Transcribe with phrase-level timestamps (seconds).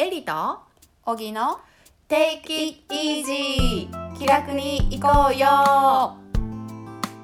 [0.00, 0.32] エリと
[1.02, 1.58] 小木の
[2.08, 6.16] Take it easy 気楽に行こうよ。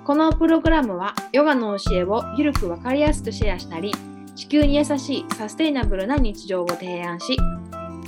[0.05, 3.93] このプログラムはヨガの教えをゆるくわかりやすくシェアしたり
[4.35, 7.37] 地球に優しいサステイナブルな日常を提案し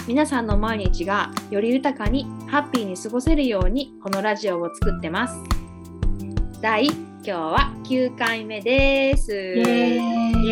[0.09, 5.39] 皆さんの毎日がより豊かにハッピーに過ごせるようにこのラジオを作ってます。
[6.61, 9.33] 第今日は9回目です。
[9.33, 10.49] イエーイ。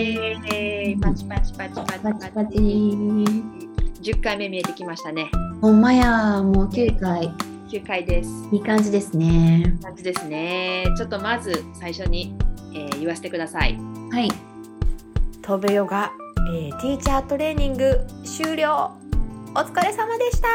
[0.55, 0.97] エーイ。
[1.01, 2.03] パチパチパチパチ。
[2.03, 3.64] パチパチ
[4.05, 5.31] 10回目見えてきましたね。
[5.63, 7.31] ほんまやもう9回。
[7.71, 8.31] 9回です。
[8.53, 9.77] いい感じですね。
[9.83, 10.85] 感じですね。
[10.97, 12.37] ちょっとまず最初に、
[12.75, 13.79] えー言わせてください。
[14.13, 14.29] はい。
[15.43, 16.13] 飛ぶヨガ、
[16.51, 18.91] えーティーチャートレーニング終了。
[19.55, 20.49] お疲れ様でした。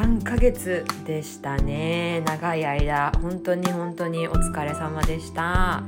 [0.00, 2.22] 3ヶ月でしたね。
[2.26, 3.12] 長い間。
[3.22, 5.82] 本当に本当にお疲れ様でした。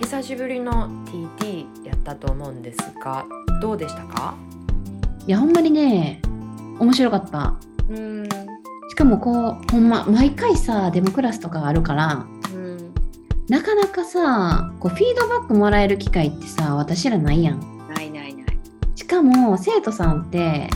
[0.00, 3.26] 久しぶりの TT やったと思うんですが
[3.60, 4.34] どうでしたか？
[5.26, 6.20] いやほんまにね
[6.78, 7.54] 面白かった。
[7.88, 8.28] うん。
[8.88, 12.94] しかもこうほんま毎回さデモクラスとかがあるからうん。
[13.48, 17.60] なかなかさこうフィードバックもらえる機会ってさ私らないやん。
[17.88, 18.46] ないないない。
[18.96, 20.68] しかも生徒さんって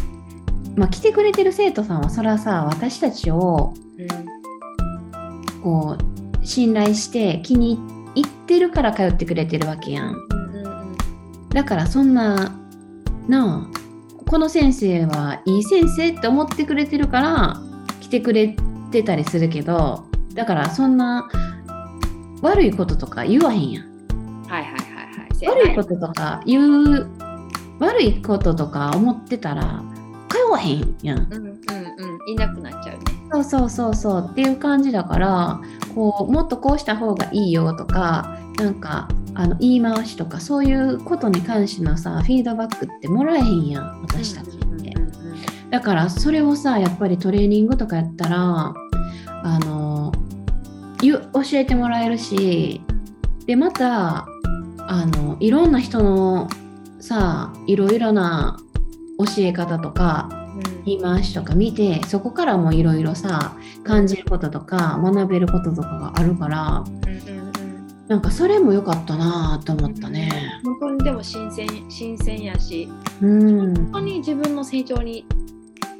[0.77, 3.75] まあ来てくれてる生徒さんはそれはさ私たちを
[5.63, 7.79] こう信頼して気に
[8.15, 10.15] 入ってるから通ってくれてるわけやん。
[10.15, 10.97] うんうんうん。
[11.49, 12.55] だからそんな
[13.29, 13.84] なあ
[14.35, 17.57] この先生はいい先生って思ってくれてるから
[18.01, 18.57] 来てくれ
[18.91, 21.31] てたりするけどだからそんな
[22.43, 24.43] 悪いこととか言わへんやん。
[24.49, 24.77] はいはいはい
[25.47, 25.61] はい。
[25.63, 27.09] 悪いこととか言う
[27.79, 29.81] 悪いこととか思ってたら
[30.29, 31.19] 通わへんやん。
[31.19, 31.55] うんうんうん。
[32.27, 33.05] いなくなっちゃうね。
[33.31, 34.29] そうそうそうそう。
[34.33, 35.61] っていう感じだから
[35.95, 44.95] こうもっとこうした方がいいよとかなんかあの言い回しとかそういうことに関してのさフィードバックってもらえへんやん私たちって。
[45.71, 48.75] だからそれをさやっぱりトレーニングとかやったら
[49.27, 50.13] あの
[51.03, 52.81] ゆ教えてもらえるし
[53.47, 54.27] でまた
[54.87, 56.49] あのいろんな人の
[57.01, 58.57] さいろいろな
[59.19, 60.85] 教え方とかうん。
[60.85, 66.85] 言い回しとか見てそこからもいろいろさ感じることとか学べることとかがあるから
[68.15, 70.31] なんかそれも良かったなと思ったね。
[70.63, 72.89] 本当にでも新鮮新鮮やし
[73.21, 75.27] うん、本当に自分の成長に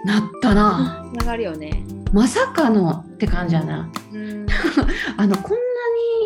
[0.05, 1.11] なったな。
[1.13, 1.85] つながるよね。
[2.13, 3.91] まさかのって感じやな。
[4.13, 4.47] うん
[5.19, 5.59] あのこんな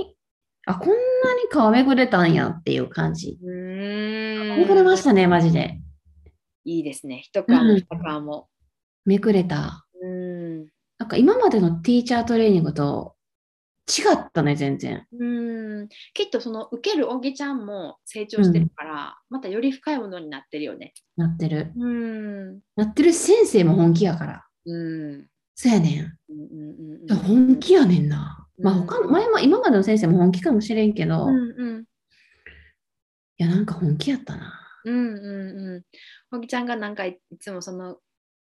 [0.04, 0.14] に
[0.66, 1.00] あこんなに
[1.50, 3.38] 皮めくれたんやっていう感じ。
[3.42, 5.80] うーんめくれましたねマジで。
[6.66, 7.22] いいですね。
[7.24, 8.48] 一皮も二皮も。
[9.06, 9.86] めくれた。
[10.02, 10.66] うん
[10.98, 13.14] なんか今までのティーチャートレーニングと
[13.88, 15.06] 違ったね全然。
[15.18, 15.24] う
[15.84, 20.92] んきっとその受けるおぎちゃんも成長してるから、またより深いものになってるよね。
[21.16, 21.72] なってる。
[21.76, 24.44] うんなってるし先生も本気やから。
[24.66, 26.32] うんそうやねん。
[26.32, 28.46] うんうんうん本気やねんな。
[28.60, 31.84] まあうん他の前も今までの先生も本気かもしれんけど、いうんうん
[33.38, 34.52] やなんか本気やったな。
[34.84, 35.24] うんうん
[35.76, 36.36] うん。
[36.36, 37.96] おぎちゃんがなんかいいつもその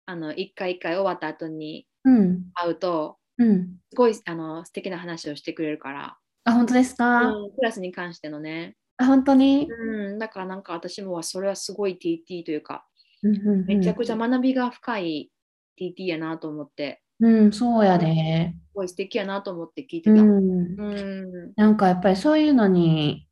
[0.05, 2.45] あの一回一回終わった後にうん。
[2.53, 3.77] 会うとうん。
[3.89, 8.75] すごいあの素敵な話をしてくれるから、あ本当ですか、うんクラスに関してのね。
[8.97, 12.85] あ本当に、うん、だからなんか私もそれはすごい TT というか、
[13.23, 15.31] うんうんうんめちゃくちゃ学びが深い
[15.79, 18.53] TT やなと思って、うんそうやで。
[18.67, 20.11] すごい素敵やなと思って聞いてた。
[20.11, 20.79] うん。
[20.79, 21.53] うん。
[21.55, 23.27] なんかやっぱりそういうのに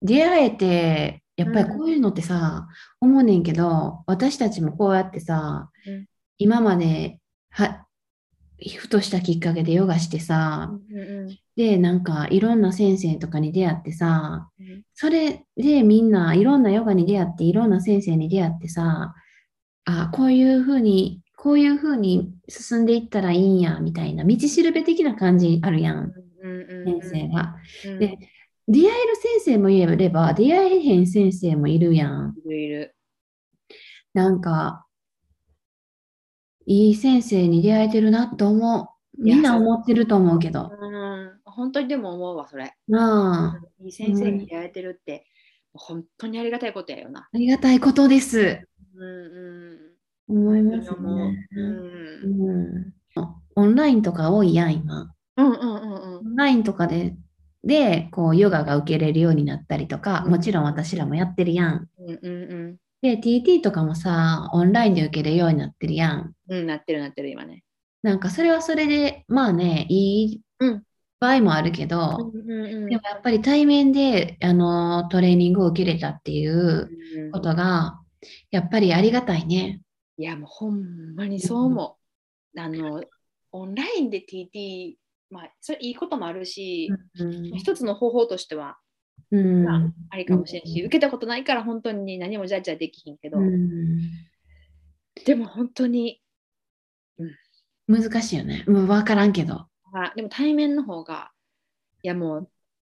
[0.00, 2.68] 出会えて、やっぱりこういうのってさ、
[3.00, 6.06] 思うねんけど、私たちもこうやってさ、うん
[6.38, 7.20] 今まで
[7.50, 7.86] は、
[8.70, 19.14] ふとしたきっかけでヨガしてさ、うんうんで、なんかいろんな先生とかに出会ってさ、うんそれでみんないろんなヨガに出会って、いろんな先生に出会ってさ、
[19.84, 26.12] あ、こういうふうに、こういうふうに進んでいったらいいんや、みたいな、道しるべ的な感じあるやん、
[26.42, 27.56] うんうん先生が。
[27.86, 28.18] うんで
[28.68, 32.34] 出会える先生もいれば、出会えへん先生もいるやん。
[32.46, 32.96] いるいる。
[34.14, 34.86] なんか、
[36.66, 38.88] いい先生に出会えてるなと思う。
[39.22, 40.70] みんな思ってると思うけど。
[40.72, 42.74] うん、本当にでも思うわ、それ。
[42.88, 45.26] なあ、いい先生に出会えてるって、
[45.74, 47.28] 本当にありがたいことやよな。
[47.32, 48.66] ありがたいことです。
[48.96, 49.96] うん
[50.28, 50.52] うん。
[50.52, 50.90] 思います。
[50.90, 50.96] ね。
[51.56, 52.92] うんうん
[53.54, 55.12] オンラインとか多いやん、今。
[55.36, 57.14] うんうんうんオンラインとかで、
[57.64, 61.88] で、こう、ヨガが受けれるようになったりとか、うんもちろん私らもやってるやん。
[61.98, 62.28] うんう
[62.70, 66.34] んで、TT とかもさ、オンラインで受けれるようになってるやん。
[66.52, 66.58] うん。
[66.60, 67.64] うん、なってるなってる、今ね。
[68.02, 70.82] なんかそれはそれで、まあね、いいうん
[71.20, 78.00] 場合もあるけど、うんうんでもやっぱり対面で、あの、トレーニングを受けれたっていううんことが、
[78.50, 79.80] やっぱりありがたいね。
[80.18, 81.98] いやもうほんまにそう思
[82.54, 82.60] う。
[82.60, 83.02] あの
[83.52, 84.94] オンラインで TT、
[85.30, 88.78] まあ、それいいこともあるし、うん一つの方法としては、
[89.30, 94.00] うんまあ、ありかもしれんし、受けたことないから本当に何もジャッジはできひんけど、うん
[95.24, 96.21] でも本当に、
[98.00, 98.64] 難しいよね。
[98.66, 99.66] うん、分からんけど。
[99.94, 101.30] あでも対面の方が、
[102.02, 102.50] いやもう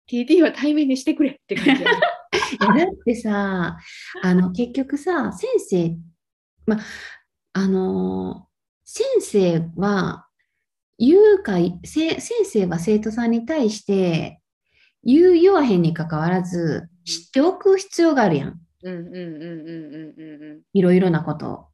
[0.10, 3.78] TT は対面にしてくれって感じだ ってさ、
[4.24, 5.96] あの結局さ、先生、
[6.66, 6.80] ま、
[7.54, 8.48] あのー
[8.90, 10.28] 先生は
[10.98, 14.40] 言うか、せ先生は生徒さんに対して
[15.04, 18.62] 言う言わへんにかかわらず知っておく必要があるやん。
[18.84, 19.18] うんうんうんうん
[20.18, 21.68] うんうんいろいろなことを、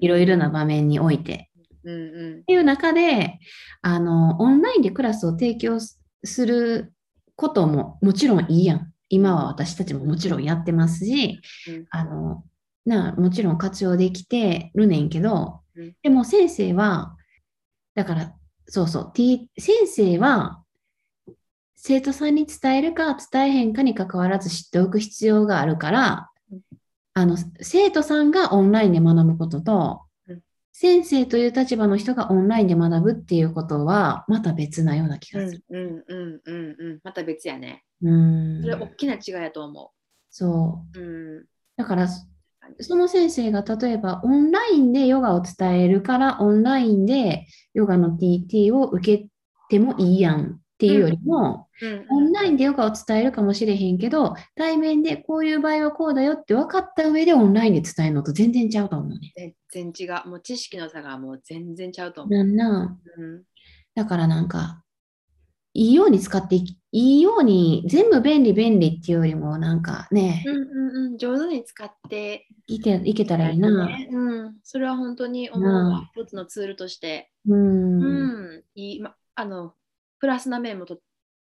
[0.00, 1.47] いろいろな場面において。
[1.84, 2.40] うんうん。
[2.40, 3.38] っていう中で、
[3.82, 6.92] あの、オンラインでクラスを提供すする
[7.36, 8.92] ことももちろんいいやん。
[9.08, 11.86] 今は私たちももちろんやってますし、うん。
[11.90, 12.44] あの、
[12.84, 17.16] な、もちろん活用できてるねんけどうん、でも先生は、
[17.94, 18.34] だから、
[18.66, 20.62] そうそう、T、先生は、
[21.76, 26.60] 生徒さんに伝えるか伝えへんかにかかわらず知っておく必要があるからうん、
[27.14, 30.07] あの、生徒さんがオンラインで学ぶこととうん、
[30.80, 35.64] 先生という立場の人がオンラインで学ぶっていうことは、また別なような気がする。
[35.70, 37.82] うんうんうんうんまた別やね。
[38.00, 39.88] うんそれ大きな違いやと思う
[40.30, 41.00] そう。
[41.00, 41.02] う。
[41.02, 41.44] うん
[41.76, 42.08] だから、
[42.78, 49.26] その先生が例えばオンラインでヨガを伝えるから、オンラインでヨガの TT を受け
[49.68, 59.54] てもいいやんっていうよりも、うんオンラインでヨガを伝えるかもしれへんけど、対面でこういう場合はこうだよって分かった上でオンラインで伝えるのと全然ちゃうと思うね。
[59.68, 60.28] 全然違う。
[60.28, 62.32] もう知識の差がもう全然ちゃうと思う。
[62.32, 63.42] なんな、うん
[63.94, 64.84] だからなんか、
[65.74, 73.86] いいように使っていき、いいように、全部便利便利っていうよりも、なんかね、うんうんうん、上手に使っていけいけたらいいな。
[73.86, 76.02] ねうん、それは本当に思う。
[76.14, 77.32] 一つのツールとして。
[77.48, 78.02] うん。
[78.02, 79.74] うん、いい、ま、あの、
[80.18, 80.98] プラスな面もと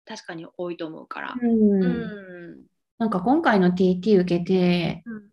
[0.06, 1.35] 確かに多いと思うから。
[1.41, 2.65] うんうん。
[2.97, 5.23] なんか今回の TT 受けて、うん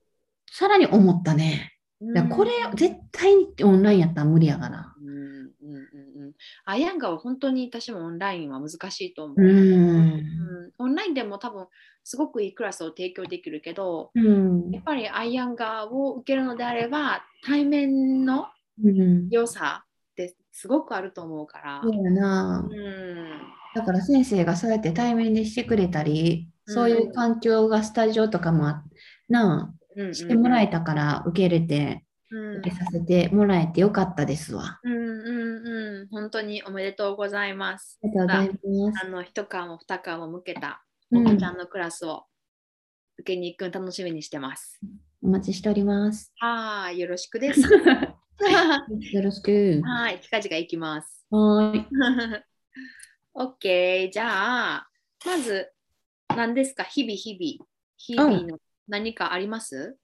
[0.55, 1.73] さらに思ったね。
[2.00, 4.93] うんこれ絶対にオンラインやったら無理やから。
[5.00, 6.32] うんうんうんうん。
[6.67, 9.40] アイアンガーは本当に私もオンラインは難しいと思う。
[9.40, 9.49] うん。
[9.49, 11.69] うんオンラインでも多分
[12.05, 18.49] すごくいいクラスを提供できるけど、うんやっぱりアイアンガーを受けるのであれば、対面の
[18.84, 19.29] うん。
[19.31, 19.87] 良さ
[20.52, 21.81] すごくあると思うから。
[21.82, 22.69] そうやな。
[22.70, 28.84] うんだから先生がそうやって対面でしてくれたり、うんそういう環境がスタジオとかもあ
[29.28, 34.78] なうんあ、してもらえたから受け入れて、うん受けさせてもらえてよかったですわ。
[34.84, 37.98] うんうんうん、本当におめでとうございます。
[38.05, 39.06] ありがとうございます。
[39.06, 42.26] あの一皮も二皮も向けたうんおばちゃんのクラスを
[43.19, 44.81] 受けに行くの楽しみにしてます。
[45.22, 46.32] お待ちしております。
[46.38, 47.60] はーい、よろしくです。
[49.12, 49.81] よろしく。
[49.85, 51.27] はい、近々行きます。
[51.31, 51.87] はーい。
[53.35, 54.89] OK、じゃあ、
[55.25, 55.71] まず、
[56.37, 57.69] 何ですか、日々、日々。
[57.97, 58.59] 日々の
[58.89, 59.97] 何かあります、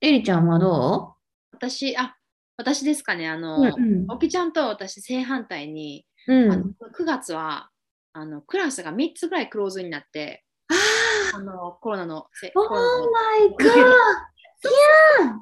[0.00, 1.14] エリちゃんはど
[1.52, 2.16] 私、あ、
[2.56, 6.52] 私ですかね、あうの、うんおきちゃんと私、正反対に、うん。
[6.52, 7.70] あの9月は
[8.12, 15.38] あのクラスが3つぐらいクローズになって、ああのコロナのせあ、オーコロナのマイガーいやー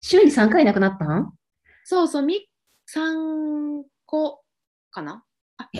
[0.00, 1.32] 週に3回なくなったん？
[1.90, 2.46] そうそう、み
[2.94, 4.42] 3個
[4.90, 5.24] かな？
[5.56, 5.70] あ、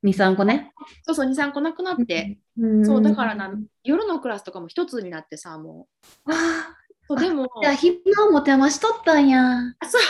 [0.00, 0.72] 22、3個ね。
[1.02, 2.86] そうそう、2、3個なくなって、うん。
[2.86, 5.88] そう、だからな、夜のクラスとかも1つになってさ、も
[6.28, 6.32] う。
[6.32, 6.76] あ
[7.08, 9.58] そうでも、あ、じゃあ、暇を持て余しとったんや。
[9.58, 10.02] あそう。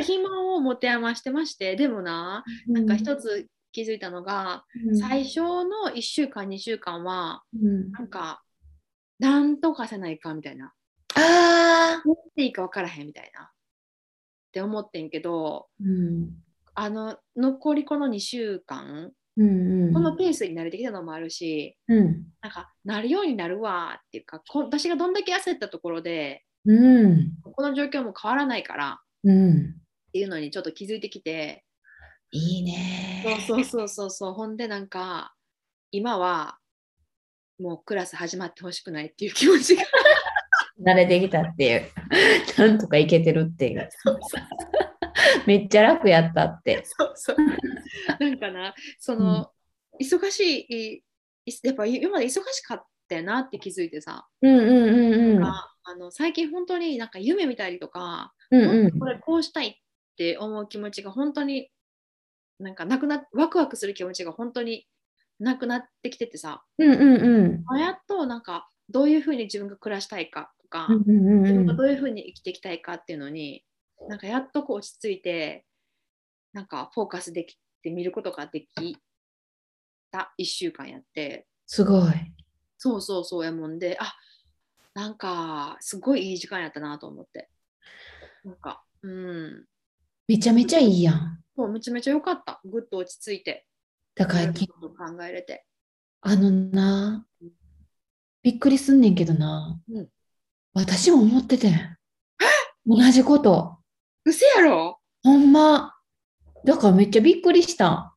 [0.02, 7.92] 暇を持て余してまして、でもな、なんか一つ気づいたのが、うん、最初の1週間、2週間は、うん。
[7.92, 8.42] なんか、
[9.18, 10.72] なんとかせないかみたいな。
[11.72, 13.44] ああ、どうしていいか分からへんみたいな。
[13.44, 13.48] っ
[14.52, 16.30] て思ってんけど、うん
[16.74, 31.64] あの、残りこの2週間、うんうんこのペースに慣れてきたのもあるし、うんなんか、なるようになるわっていうか、私がどんだけ焦ったところで、うんこの状況も変わらないからうんっていうのにちょっと気づいてきて、
[32.30, 35.34] いいねそうそうそうそうそう、ほんでなんか、
[35.90, 36.58] 今は、
[37.58, 39.82] もうクラス始まってほしくないっていう気持ちが。
[40.84, 41.82] 慣れてきたっていう。
[42.58, 43.88] なんとかいけてるっていう。
[43.90, 44.42] そうそう
[45.46, 46.82] めっちゃ楽やったって。
[46.84, 47.36] そうそう。
[48.18, 49.50] なんかな、その、
[50.00, 51.02] 忙しい、い
[51.64, 55.40] やっぱ今まで忙しかったよなって気づいてさ、うんうんうんうん。
[55.40, 59.74] なんかあの最近本当になんか夢見たりとか、うんうんこれこうしたいっ
[60.16, 61.70] て思う気持ちが本当に
[62.58, 64.86] なんかなくなワクワクする気持ちが本当に
[65.40, 67.64] なくなってきててさ、うんうんうん。
[67.68, 71.42] あやっとなんかどういうふうに自分が暮らしたいかとか、うんうんうんうん。
[71.42, 73.64] 自分がどういうふうに生きていきたいかっていうのに
[74.08, 75.66] なんかやっとこう落ち着いて
[76.52, 78.98] なんかフォーカスできて見ることができ
[80.10, 81.46] た1週間やって。
[81.66, 82.12] すごい。
[82.78, 84.14] そうそうそうやもんであ
[84.94, 87.50] なんかすごいいい時間やったなと思って。
[88.44, 89.64] なんかうん。
[90.26, 91.44] めちゃめちゃいいやん。
[91.54, 92.60] もうめちゃめちゃ良かった。
[92.64, 93.66] ぐっと落ち着いて。
[94.14, 95.64] だから考えれて。
[96.20, 97.26] あのな、
[98.42, 100.08] びっくりすんねんけどな、うん
[100.74, 101.96] 私も思っててん。
[102.86, 103.78] 同じこと。
[104.24, 104.98] うせやろ？
[105.22, 105.94] ほんま。
[106.64, 108.14] だからめっちゃびっくりした。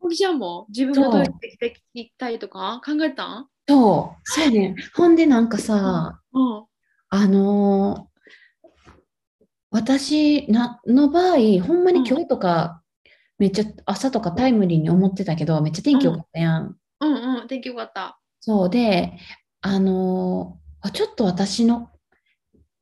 [0.00, 0.66] おぎちゃんも？
[0.68, 1.56] 自分がどうやって
[1.94, 2.80] 生きたいとか？
[2.84, 3.48] 考えたん？
[3.68, 4.76] そう、そうやねん。
[4.94, 6.64] ほんでなんかさ、うん
[7.08, 8.16] あのー
[9.70, 12.82] 私なの場合、ほんまに今日とか、
[13.38, 16.76] めっちゃ朝とかタイムリーに思ってたけど、めっちゃ天気良かったやん。
[17.00, 19.18] うんうん天気よかったそうで、
[19.60, 21.90] あのーあちょっと私の、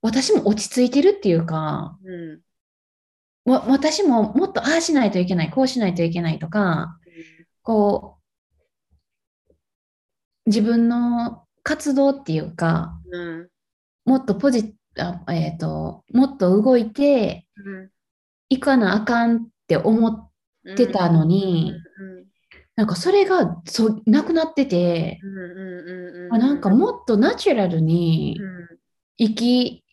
[0.03, 2.41] 私も落ち着いてるっていうか、うん。
[3.51, 6.99] わ私ももっとああしないといけない、こうしないといけないとか、
[7.63, 8.19] こ
[9.49, 9.55] う、
[10.47, 13.49] 自分の活動っていうか、うん。
[14.05, 17.91] もっとポジ、あ、えっと、もっと動いてうん。
[18.51, 20.31] いかなあかんって思っ
[20.67, 21.85] うんてたのに、うん
[22.77, 25.21] なんかそれがそなくなってて、
[26.31, 28.65] なんかもっとナチュラルにうん
[29.19, 29.85] 生き、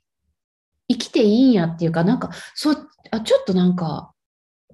[0.89, 2.71] 生きていいんやっていうか、なんか、そ、
[3.11, 4.13] あ、ちょっとなんか、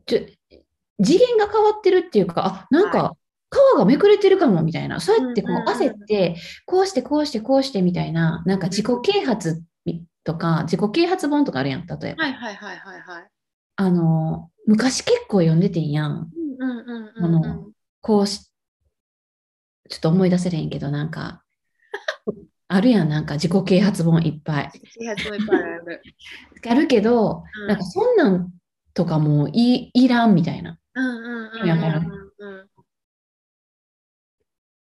[0.07, 3.13] 次元が変わってるっていうか、あ、なんか、
[3.51, 6.35] 皮がめくれてるかもみたいな、そうやってこう焦って、
[6.65, 9.63] こうしてこうしてこうしてみたいな、なんか自己啓発
[10.23, 12.23] とか、自己啓発本とかあるやん、例えば。
[12.23, 13.27] はいはいはいはいはい。
[13.75, 16.29] あの、昔結構読んでてんやん。
[16.59, 17.67] うんうんうんうんあの
[18.07, 18.49] こうし、
[19.89, 21.43] ちょっと思い出せれへんけど、なんか、
[22.69, 24.71] あるやん、なんか自己啓発本いっぱい。
[24.97, 26.01] 啓発もいっぱいある。
[26.69, 27.67] あるけど、うん。
[27.67, 28.53] なんかそんなん
[28.93, 30.79] とかもういいらんみたいな。
[30.95, 31.69] うんうんうん
[32.39, 32.49] うん。
[32.59, 32.69] うん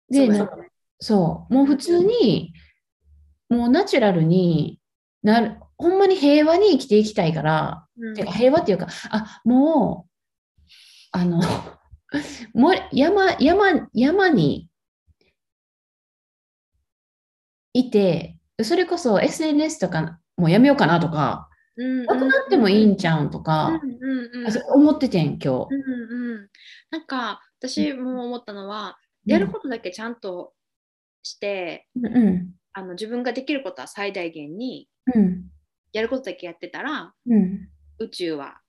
[0.09, 0.49] で、そう
[0.99, 2.53] そう、もう普通に、
[3.49, 4.79] もうナチュラルに
[5.21, 8.15] なる、ほんまに平和に生きていきたいから、うん。
[8.15, 10.11] てか平和っていうか、あ、もう、
[11.11, 11.39] あの、
[12.53, 14.69] もう山、山、山に
[17.73, 23.79] いて、それこそ SNS とかもうやめようかなとか、うんなくなってもいいんちゃうんとか、
[24.73, 25.47] 思っててん、今日。
[25.47, 26.49] うんうん
[26.89, 30.53] なんか私も思ったのは、やることだけちゃんと
[31.23, 32.51] して、うんうん。
[32.73, 35.43] あの自分ができることは最大限にうん。
[35.93, 37.69] やることだけやってたらうん。
[37.99, 38.59] 宇宙は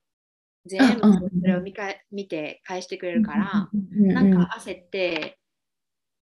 [0.66, 5.38] 全部うんそれを見か見て返してくれるから、うんうんなんか焦って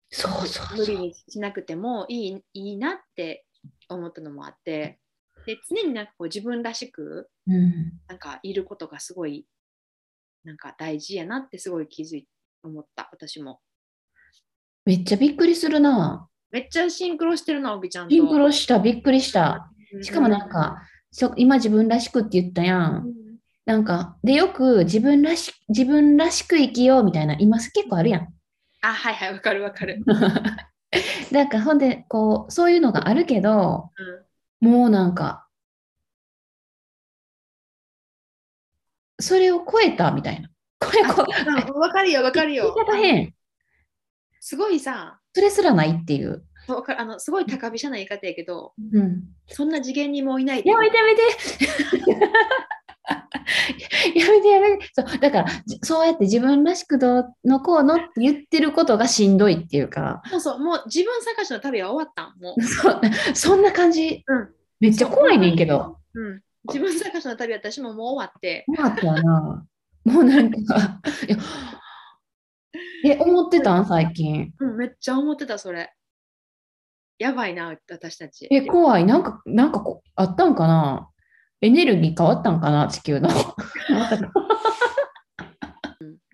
[0.09, 0.97] そうそう無理。
[0.97, 3.45] にしなくてもいいいいなって
[3.89, 4.99] 思ったのもあって
[5.45, 9.45] で常になんかこう自分らしくうんなんかいることがすごい
[10.43, 12.27] なんか大事やなってすごい気づい
[12.63, 13.59] 思った私も
[14.85, 16.27] めっちゃびっくりするな。
[16.51, 19.71] めっちゃシンクロしてるなおぎちゃんとシンクロした、びっくりした。
[19.93, 22.77] うんしかもなんか、そ今自分らしくって言ったや。
[22.77, 23.13] うんん
[23.65, 28.33] なんか、で、よく自分らし自分らしく生きようみたいな、今結構あるやん。
[28.81, 30.03] あはいはいわかるわかる、
[31.31, 34.25] なんか、ほんで、こう、そういうのがあるけど、うん
[34.61, 35.47] もうなんか、
[39.19, 40.49] それを超えたみたいな。
[40.79, 42.73] これ、こうんわかるよわかるよ。
[44.39, 46.45] すごいさそれすらないっていう。
[46.67, 49.23] わかるあのすごい高飛車な言い方やけどうん。
[49.47, 51.21] そんな次元にもういないってやめてやめて
[54.15, 54.89] やめてやめて。
[54.93, 60.21] そうだからじそうやって自分らしくどうのこうのって言ってることがしんどいっていうか。
[60.29, 63.01] そうそうもう自分探しの旅は終わったんも そう
[63.33, 65.99] そんな感じ、うんめっちゃ怖いねんけど。
[66.13, 68.65] う、うん、自分探しの旅は私ももう終わって。
[68.67, 69.65] 怖かったよな。
[70.03, 70.57] もうなんか
[73.03, 73.85] いやえ思ってたん。
[73.85, 74.53] 最近。
[74.59, 75.93] うん、めっちゃ思ってたそれ。
[77.17, 78.47] やばいな私たち。
[78.51, 79.05] え怖い。
[79.05, 81.09] なんかなんかこあったんかな？
[81.65, 83.29] エネルギー変わったんかな地球の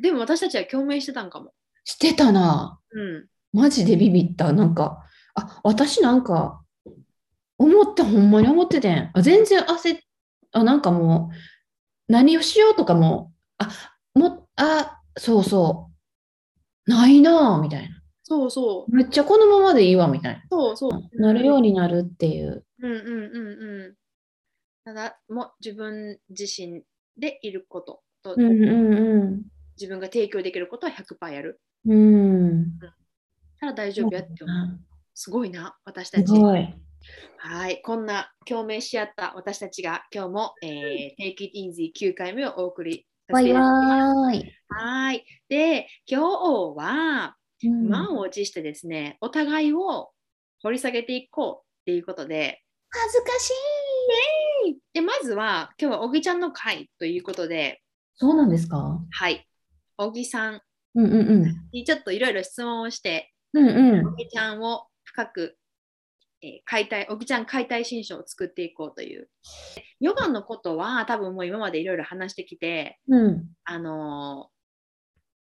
[0.02, 4.54] でも私たちは共鳴してたんかもしてたなうんマジでビビった。
[4.54, 5.04] なんか、
[5.36, 6.62] あ、私なんか、
[7.58, 9.12] 思って、ほんまに思っててん。
[9.14, 10.00] あ全然焦っ、
[10.54, 13.70] あ、なんかもう、何をしようとかも、あ、
[14.16, 15.92] も、あ、そうそ
[16.88, 17.98] う、ないなぁ、みたいな。
[18.24, 21.34] そうそうめっちゃこのままでいいわ、みたいそうそうな。
[21.34, 22.64] なるようになるっていう。
[22.82, 23.96] うんうんうんうん
[24.84, 26.84] ただもう自分自身
[27.18, 29.42] でいることと、うんうん
[29.78, 32.46] 自分が提供できることは100%やるうん。
[32.46, 32.80] うん。
[33.60, 34.80] たら大丈夫やって思う、
[35.16, 36.28] すごいな、私たち。
[36.28, 36.74] すごい。
[37.38, 40.70] はい、こんな共鳴し合った私たちが今日も、えー、
[41.20, 44.42] Take It Easy 9回目をお送りさせていただきます。
[44.68, 45.26] はい。
[45.50, 50.12] で、今日はうん満を持してですね、お互いを
[50.62, 53.54] 掘り下げていこうっていうことで、恥ずかしい。
[54.94, 57.82] でまずは今日は小木ちゃんの回ということで、
[58.16, 59.00] そうなんですか？
[59.10, 59.48] はい、
[59.98, 60.62] 小木さん
[60.96, 61.56] うんうんうん。
[61.72, 64.16] にちょっといろいろ質問をして、うんうん小。
[64.16, 65.58] 木ちゃんを深く、
[66.42, 69.30] えー解体、小木ちゃん解体新書を作っていこうという。
[70.00, 73.46] ヨガのことは多分もう今までいろいろ話してきて、うん。
[73.64, 74.52] あのー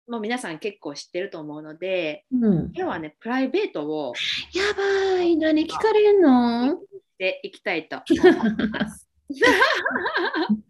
[0.09, 2.55] もう皆さん結構知ってると思うので、うん。
[2.73, 4.13] 今日はね、プライベートを
[4.55, 5.37] やばい。
[5.37, 6.77] 何聞かれんの？
[6.77, 6.77] し
[7.19, 9.09] ていきたいと 思います。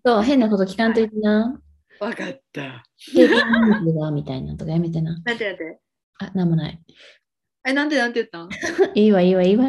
[0.05, 1.61] そう、変なこと聞かんといてな。
[2.01, 2.85] わかった。
[3.15, 5.19] みたいなのとかやめてな。
[5.25, 5.79] なんてなんて。
[6.19, 6.81] あ、なんもない。
[7.67, 8.49] え、なんてなんて言ったん？
[8.95, 9.65] いいわ、いいわ、いいわ。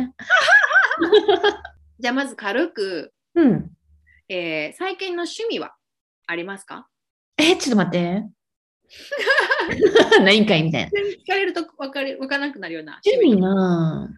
[2.00, 3.72] じゃあまず軽く、うん。
[4.30, 5.76] えー最近の趣味は
[6.28, 6.88] ありますか？
[7.38, 8.24] え、ちょっと待って。
[10.24, 10.90] 何かいみたいな。
[10.90, 14.10] 聞かれると分かり分からなくなるような趣味な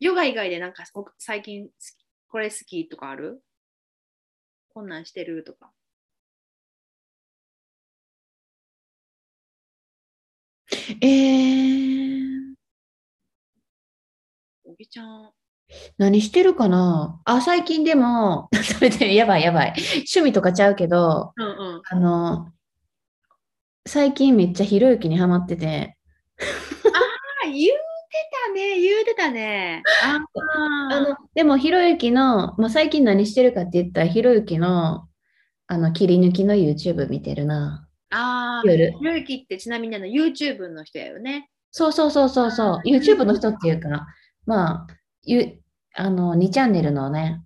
[0.00, 1.68] ヨガ以外でなんかお最近
[2.28, 3.42] これ好きとかある？
[4.72, 5.70] こんなんしてるとか。
[11.02, 12.54] えー、
[14.64, 15.32] おぎちゃん。
[15.98, 17.20] 何してるかな？
[17.26, 19.74] あ、最近でも、 食べてる、やばいやばい。
[19.76, 21.82] 趣味とかちゃうけど、うんうん。
[21.84, 22.52] あの、
[23.86, 25.98] 最近めっちゃひろゆきにハマってて、
[28.60, 29.82] ね、言うてたね。
[30.04, 35.08] あーあの、でもひろゆきの、まあ、最近何してるかって言ったら、ひろゆきの、
[35.66, 37.88] あの、切り抜きの YouTube 見てるな。
[38.10, 38.92] あー、夜。
[38.98, 41.48] ひろゆきってちなみにあの YouTube の人やよね。
[41.70, 42.88] そうそうそうそうそう。
[42.88, 44.06] YouTube の人っていうか、
[44.46, 44.86] まあ、
[45.22, 45.60] ゆ
[45.94, 47.42] あの、2チャンネルのね、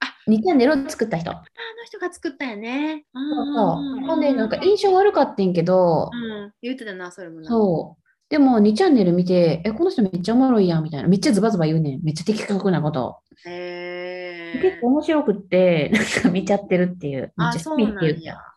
[0.00, 1.30] あ2チャンネルを作った人。
[1.30, 1.42] あの
[1.86, 3.04] 人が作ったよね。
[3.14, 3.62] そうそ
[4.02, 4.06] う。
[4.06, 7.48] ほんで、なんか印象悪かったんけど、うん、言うてたな、それもな。
[7.48, 8.01] そう。
[8.32, 11.08] でも2チャンネル見て、え、この人めっちゃおもろいやんみたいな。
[11.08, 12.00] めっちゃズバズバ言うねん。
[12.02, 13.18] めっちゃ的確なこと。
[13.44, 14.90] へ結構ー。
[14.90, 17.20] 面白くって、なんか見ちゃってるっていう。
[17.36, 18.32] めっあ、ちゃそう趣味っていう。
[18.32, 18.56] か、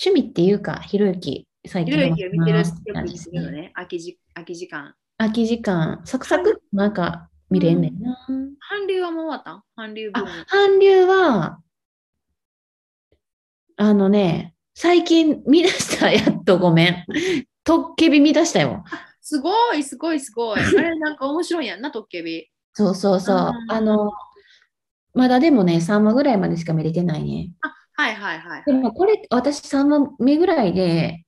[0.00, 2.66] 趣味っていうか、ひろゆき、最ひ近ろゆきを見てる、って
[3.16, 3.72] すてるよね。
[3.74, 4.94] 空きじ空き時間。
[5.18, 8.16] 空き時間、サクサクなんか見れんねんな。
[8.60, 9.54] 韓流はもう終わった？
[9.56, 10.30] ん韓流ブーム。
[10.46, 11.58] 韓流は、
[13.76, 17.04] あのね、最近見出した、やっとごめん。
[17.70, 18.82] トッケビ見出したよ。
[19.22, 20.58] すごい、すごい、すごい。
[20.58, 22.50] あれ、なんか面白いやんな、トッケビ。
[22.72, 23.36] そうそうそう。
[23.36, 24.10] うんあの、
[25.14, 27.52] まだでもね、3話ぐらいまでしか見れてないね。
[27.60, 28.64] あ、はいはいはい。
[28.66, 31.24] でもこれ、私3話目ぐらいで、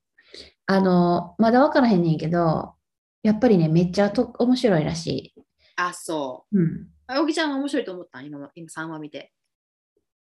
[0.65, 2.75] あの、まだ分からへんねんけど、
[3.23, 5.33] やっぱりね、めっちゃと面白いらし
[5.77, 6.57] あ、そい。
[6.57, 6.63] うん。
[6.65, 6.87] う。
[7.07, 8.25] あおぎちゃんは面白いと思ったん？
[8.25, 9.31] 今、今3話見て。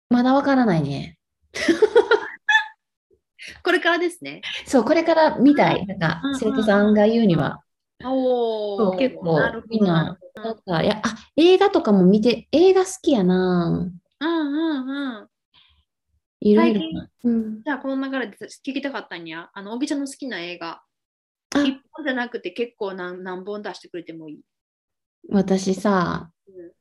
[0.10, 1.20] まだ分からないね。
[3.70, 4.42] これからですね。
[4.66, 5.86] そう、これから見たい。
[5.86, 7.64] なんかうん、生徒さんが言うには。
[8.04, 13.92] おーそう結構みんななんか、いや、あ、映画とかも見て、映画好きやな。
[14.20, 15.28] うんうんうん。
[16.40, 16.82] いろいろ。
[16.82, 19.52] じゃあ、この流れで聞きたかったんや。
[19.54, 20.82] あの、おぎちゃんの好きな映画。
[21.54, 24.42] あ一本じゃなくて結構何何本出してくれてもいい。
[25.30, 26.72] 私さ、うん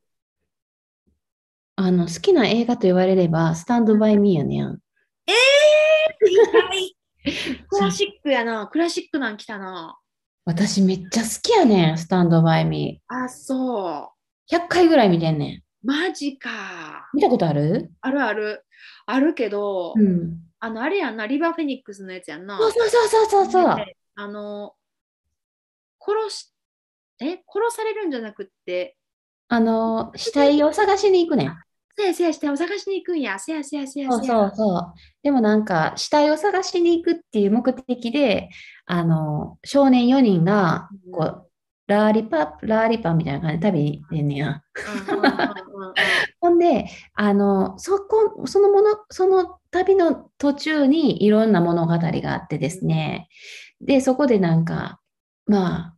[1.75, 4.59] あの、好きな映画と言われれば、スタンドバイミーやねん。
[4.59, 5.78] えー、意外
[7.69, 8.67] クラシックやな。
[8.67, 9.97] クラシックなん来たな。
[10.45, 14.57] 私めっちゃ好きやねん、スタンドバイミあ、そー。
[14.57, 15.57] 100回ぐらい見てんねん。
[15.57, 15.63] う。
[15.83, 17.09] マジか。
[17.13, 17.91] 見たことある？
[18.01, 18.65] あるある。
[19.05, 20.39] あるけど、うん。
[20.59, 21.27] あの、あれやんな。
[21.27, 22.57] リバーフェニックスのやつやんな。
[22.57, 23.75] そうそうそうそうそうそう。
[23.75, 24.75] であの、
[25.99, 26.53] 殺し、
[27.21, 28.97] え、殺されるんじゃなくって、
[29.49, 31.57] あの、死体を探しに行くねん。
[31.99, 33.37] せやせやしてお探しに行くんや。
[33.37, 34.33] せやせやせやそうせや。
[34.33, 34.93] そうそう。
[35.21, 38.49] でもなんか、死体を探しに行くっていう目的で、
[38.85, 41.45] あの、少年4人が、こう、
[41.87, 44.61] ラーリパ、ラーリパみたいな感じで旅に出んねや。
[46.39, 46.85] ほんで、
[47.15, 53.27] あの、そこ、そのもの、その旅の途中にいろんな物語があってですね。
[53.81, 55.01] で、そこでなんか、
[55.47, 55.95] まあ、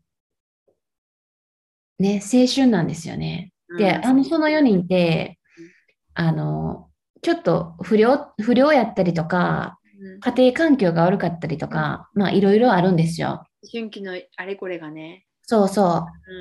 [1.99, 3.51] ね、青春なんですよね。
[3.77, 5.37] で、うんあの、その4人って、
[6.13, 6.89] あの、
[7.21, 13.45] ちょっと不良、不良やったりとか、うん家庭環境が悪かったりとか、まあ、いろいろあるんですよ。
[13.62, 15.26] 思春期のあれこれがね。
[15.43, 15.88] そうそう。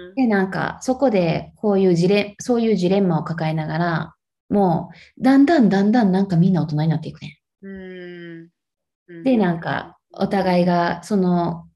[0.08, 4.14] うんで、なんか、そこで、こういうジレ、そういうジレンマを抱えながら、
[4.48, 7.40] もう、だんだんだんだんなんかみんな大人になっていくね。
[7.62, 8.48] うん
[9.08, 11.68] うんで、なんか、お互いが、その、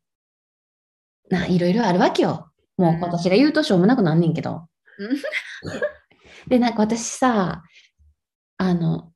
[1.29, 2.51] な、いろいろあるわけよ。
[2.77, 4.67] もう私が言うとしょうもなくなんねんけど。
[4.99, 5.17] うん
[6.49, 7.63] で、なんか私さ、
[8.59, 9.13] あの、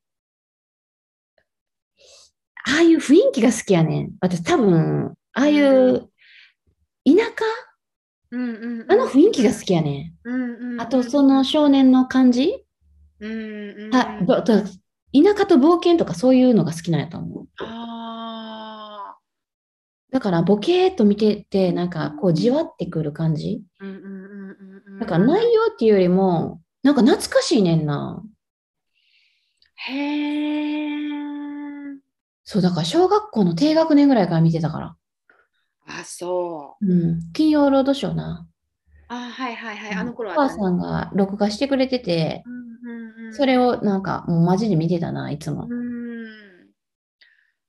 [2.66, 4.10] ああいう雰囲気が好きやねん。
[4.20, 6.10] 私多分、ああいう田舎？
[8.30, 10.80] うんうんうんあの雰囲気が好きやねうんうんうんん。
[10.80, 12.64] あと、その少年の感じ？
[13.20, 17.48] うんうんうんあどど田舎と冒険とかそういうのが好きなんやと思う。
[17.60, 19.16] あ
[20.10, 23.62] だから、ボケーっと見てて、なんかこう、じわってくる感じ？
[23.80, 28.22] ーうんうんうんうんうんだから、内容っていうよりも、なんか懐かしいねんな。
[29.80, 31.08] へえ
[32.44, 34.96] そう、だから小学校の低学年ぐらいから見てたから。
[35.86, 37.32] あそううん。
[37.32, 38.46] 金曜ロードショーな。
[39.08, 45.66] あはいはいはいあの頃おは母さんが録画してくれてて、うんうんうんそれをなんかもうマジで見てたな、いつも。
[45.70, 45.88] うん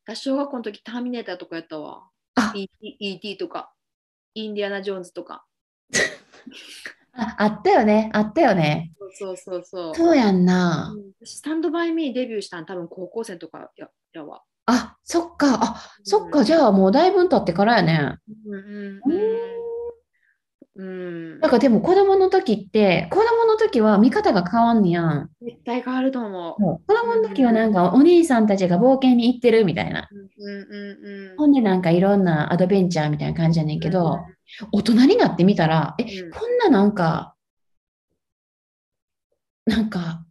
[0.06, 2.10] 私小学校の時ターミネーターとかやったわ.
[2.56, 3.38] E.T.
[3.38, 3.74] とか
[4.34, 5.45] インディアナ・ジョーンズとか
[7.13, 8.91] あ、あったよね、あったよね。
[8.98, 10.93] そうそうそうそうそうやんな。
[10.95, 14.41] うん私スタンドバイミーデビューしたの多分高校生とかややわ。
[14.67, 18.17] あ、そっか、あ、そっか、じゃあもうだいぶ経ってからやね。
[18.48, 18.58] うんう
[19.15, 19.59] ん
[20.79, 20.85] うん。
[20.85, 20.91] う
[21.37, 21.39] ん。
[21.39, 25.29] なんかでも子供の時って、子供の時は見方が変わんねやん。
[25.41, 26.61] 絶対変わると思う。
[26.61, 30.07] もう子供の時はなんかお兄さんたちが冒険に行ってるみたいな。
[30.11, 34.19] うんうんうんほんでなんかいろんなアドベンチャーみたいな感じやねんけど、
[34.71, 37.35] 大人になってみたら、え、うんこんななんか、
[39.65, 40.25] なんか、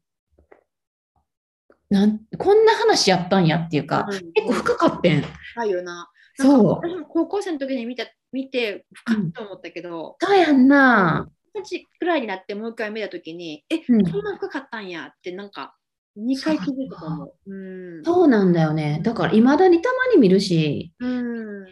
[1.90, 5.22] なんこんな話やったんやっていうか、うん結構深かってん。
[5.54, 6.08] 深いよな。
[6.40, 11.28] そう私も高校生の時に見た見て深いと思ったけど、そうやんな。
[11.54, 15.74] 二十歳くらいになってもう一回見た時に、え、うんこんな深かったんやってなんか
[16.16, 17.34] 2回気づいたと思う。
[17.46, 18.04] うん。
[18.04, 19.00] そうなんだよね。
[19.02, 21.66] だから、いまだにたまに見るし、うん。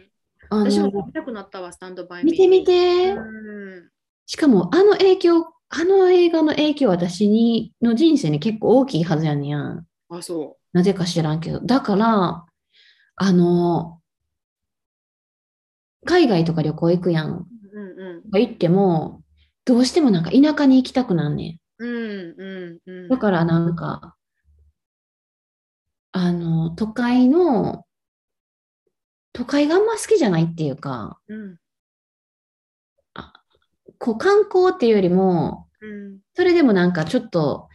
[0.49, 2.25] あ私もの、見たくなったわ、スタンドバイ。
[2.25, 3.11] 見てみて。
[3.11, 3.89] うん。
[4.25, 9.85] しかも、あの影響、あの映画の影響、私にの人生に結構大きいはずやねん。
[10.09, 11.59] あ、そなぜか知らんけど。
[11.59, 12.45] だから、
[13.17, 13.96] あの、
[16.05, 17.29] 海外とか旅行行くやん。
[17.31, 17.47] う。
[17.73, 18.39] うんうん。
[18.39, 19.21] 行っても、
[19.65, 23.09] どうしてもなんか田舎に行きたくなんねうんうんうんん。
[23.09, 24.15] だからなんか、
[26.11, 27.85] あの、都会の、
[29.33, 31.57] 都会があんま好きじゃないっていうか、うん
[33.99, 37.67] こう観光っていうよりも、うんそれでもなんかちょっと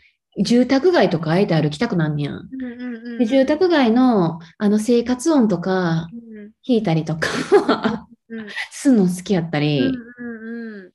[0.45, 2.35] 住宅街とかあえて歩きたくなんねやん。
[2.35, 8.12] うんうんうんで住宅街のあの生活音とかうん聞いたりとかうん
[8.71, 10.93] すんの好きやったり、うんうんうん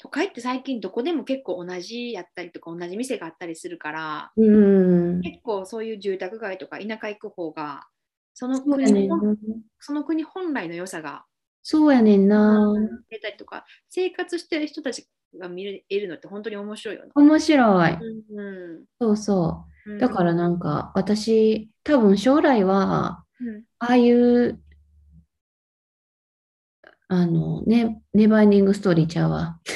[0.00, 7.86] 都会って最近どこでも結構同じやったりとか同じ店があったりするからうん、結構そういう住宅街とか田舎行く方が
[8.34, 9.16] その国ねんな。
[9.16, 9.36] 本
[9.80, 11.24] その国本来の良さが
[11.62, 12.74] そうやねんな。
[13.08, 17.10] 出たりとか生活してる人たちが見れるのって本当に面白いよね。
[17.14, 17.92] 面白い。
[17.92, 19.94] うんそうそうう。
[19.94, 24.60] んだからなんか私、多分将来は、うんああいう、
[27.08, 29.60] あの、ね、ネバーエングストーリーちゃうわ。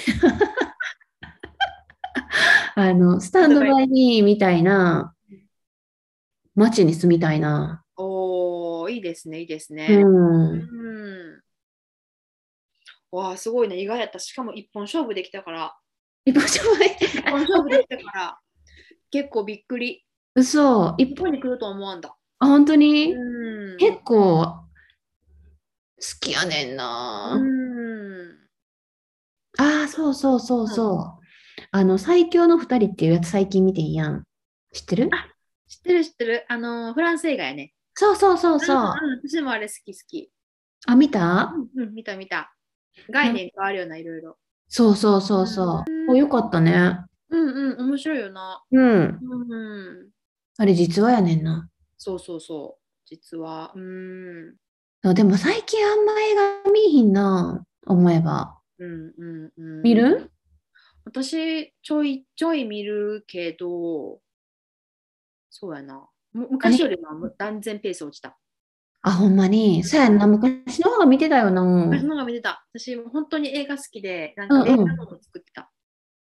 [2.74, 5.14] あの、スタンドバイミーみたいな
[6.54, 7.84] 街に住みたいな。
[7.96, 9.86] おーいいですねいいですね。
[9.88, 10.52] うん。
[10.52, 10.68] うん
[13.10, 15.74] わあすごいね意外やったしかも一本勝負できたから
[16.26, 18.38] 一本勝負一本勝負できたから
[19.10, 20.94] 結構びっくり嘘。
[20.98, 22.14] 一本、に来ると思わんだ。
[22.38, 23.12] あ、本当に？
[23.12, 24.67] うん結構好
[26.20, 27.36] きやねんうな。
[27.36, 28.48] ん
[29.58, 31.24] ああ、そうそうそうそう。
[31.70, 34.24] あの、最強の二人っていうやつ最近見てんやん。
[34.72, 35.10] 知ってる？
[35.66, 37.74] 知ってる知ってるあのフランス映画やね。
[37.94, 38.76] そうそうそうそう。
[38.76, 38.84] んん
[39.28, 40.30] 私もあれ好き好き。
[40.86, 41.52] あ、見た？
[41.76, 42.54] うんうん見た見た。
[43.10, 44.38] 概念変わるようないろいろ。
[44.68, 46.12] そうそうそうそう。
[46.12, 46.98] お、よかったね。
[47.30, 48.62] うんうん面白いよな。
[48.70, 48.80] うん。
[48.80, 50.10] うんうん
[50.60, 51.68] あれ実話やねんな。
[51.96, 54.54] そうそうそう実はうん
[55.04, 56.34] あでも最近あんま映
[56.64, 57.64] 画見えひんな。
[57.86, 58.58] 思えば。
[58.78, 60.30] うんうんうん見る？
[61.04, 64.20] 私ちょいちょい見るけど
[65.50, 66.06] そうやな。
[66.32, 68.36] む昔よりも断然ペース落ちた。
[69.02, 69.82] あ、ほんまに？
[69.84, 70.26] そうやんな。
[70.26, 71.62] 昔の方が見てたよな。
[71.62, 72.66] 昔の方が見てた。
[72.74, 75.70] 私、本当に映画好きで、なんか映うんうん画のも作ってた。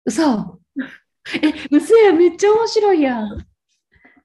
[0.05, 0.59] 嘘。
[1.41, 2.11] え、嘘や。
[2.13, 3.47] めっちゃ面白いやん。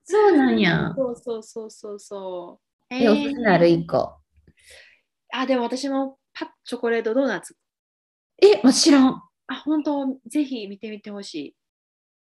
[0.05, 0.93] そうなんや。
[0.97, 2.61] そうそうそうそうそ
[2.91, 2.95] う。
[2.95, 3.69] え、おすすめある？
[3.69, 4.20] 一個。
[5.33, 7.57] あ、でも私もパッチョコレートドーナツ。
[8.43, 9.23] え、もちろん。
[9.47, 11.57] あ、本当、ぜひ見てみてほしい。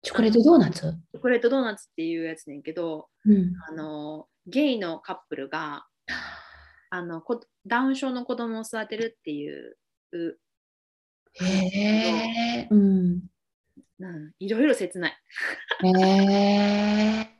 [0.02, 0.80] チョコレートドーナツ？
[0.80, 3.52] チョコレートドーナツっていうやつねんけど、うん。
[3.68, 5.86] あの、ゲイのカップルが、
[6.94, 9.78] あのこダウン症の子供を育てるっていう
[11.40, 12.68] へえ。
[12.70, 13.22] うん。
[13.98, 15.18] うん、いろいろ切ない。
[15.84, 17.30] へえ。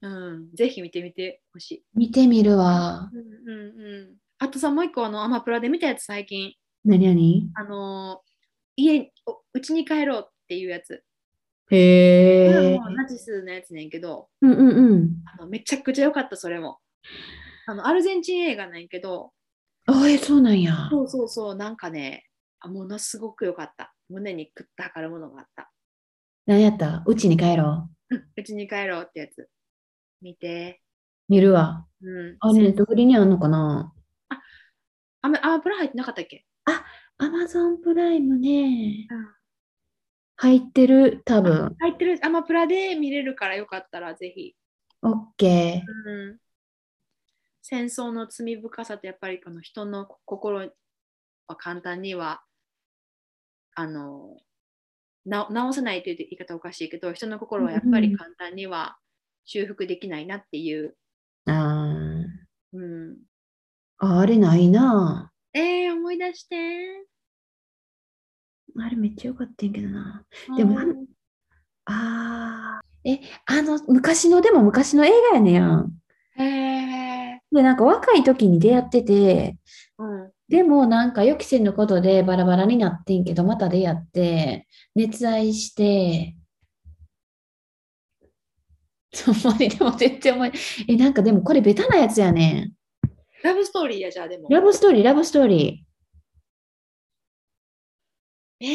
[0.00, 1.84] うん、ぜひ見てみてほしい。
[1.94, 3.08] 見てみるわ。
[3.12, 4.16] うんうんうん。
[4.42, 7.48] あとさ、もう一個、あの、アマプラで見たやつ最近、何何？
[7.54, 8.32] あのー
[8.74, 11.04] 家、おうちに帰ろうっていうやつ。
[11.68, 12.78] こへえ。
[12.96, 15.10] ナチスのやつねんけど、うんうんうん。
[15.38, 16.78] あのめちゃくちゃ良かった、それも。
[17.68, 19.30] あの、アルゼンチン映画なんやけど、
[19.86, 20.88] あえ、そうなんや。
[20.90, 22.24] そうそうそう、なんかね、
[22.58, 23.94] あものすごく良かった。
[24.08, 25.70] 胸に食った測るものがあった。
[26.46, 27.04] 何やった？
[27.06, 28.16] うちに帰ろう。
[28.36, 29.48] うちに帰ろうってやつ。
[30.20, 30.82] 見て。
[31.28, 31.86] 見るわ。
[32.02, 32.36] うん。
[32.40, 33.92] あれ、ネットフリにあんのかな？
[35.22, 36.44] アマアマプラ入ってなかったっけ？
[37.18, 39.06] アマゾンプライムね。
[39.10, 39.28] うん
[40.36, 41.76] 入ってる、多分。
[41.78, 44.56] 入ってる、アマプラで見れるからよかったらぜひ。
[45.02, 46.38] オッケうん、
[47.62, 50.68] 戦争の罪深さとやっぱりこの人の心
[51.46, 52.42] は簡単には
[53.74, 54.36] あの
[55.24, 58.96] な直せないという言い方おかしいけど人の心はやっぱり簡単には
[59.44, 60.96] 修復できないなっていう。
[61.46, 61.52] ー。
[61.52, 61.94] あ
[62.72, 63.14] うん、ー
[64.02, 65.30] あ、あれないな。
[65.54, 66.56] えー、思い出して。
[68.76, 70.24] あれめっちゃ良かったんやけどな。
[70.56, 71.06] でもうん
[71.84, 72.84] ああ。
[73.04, 75.92] え、あの、昔の、でも昔の映画やねやん。
[76.36, 79.56] へえで、なんか若い時に出会ってて、
[79.98, 86.36] うんでもなんか予期せぬことでバラバラになってんけど、また出会って、熱愛して、
[89.24, 90.52] ほんまにでも全然思い、
[90.88, 92.81] え、なんかでもこれベタなやつやねん。
[93.42, 94.48] ラブストーリーやじゃあでも。
[94.50, 95.84] ラブストーリー、ラブストーリ
[98.60, 98.68] えー、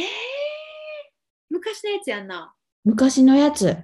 [1.50, 2.54] 昔のやつやんな。
[2.86, 2.90] ー。
[2.90, 3.78] 昔のやつ。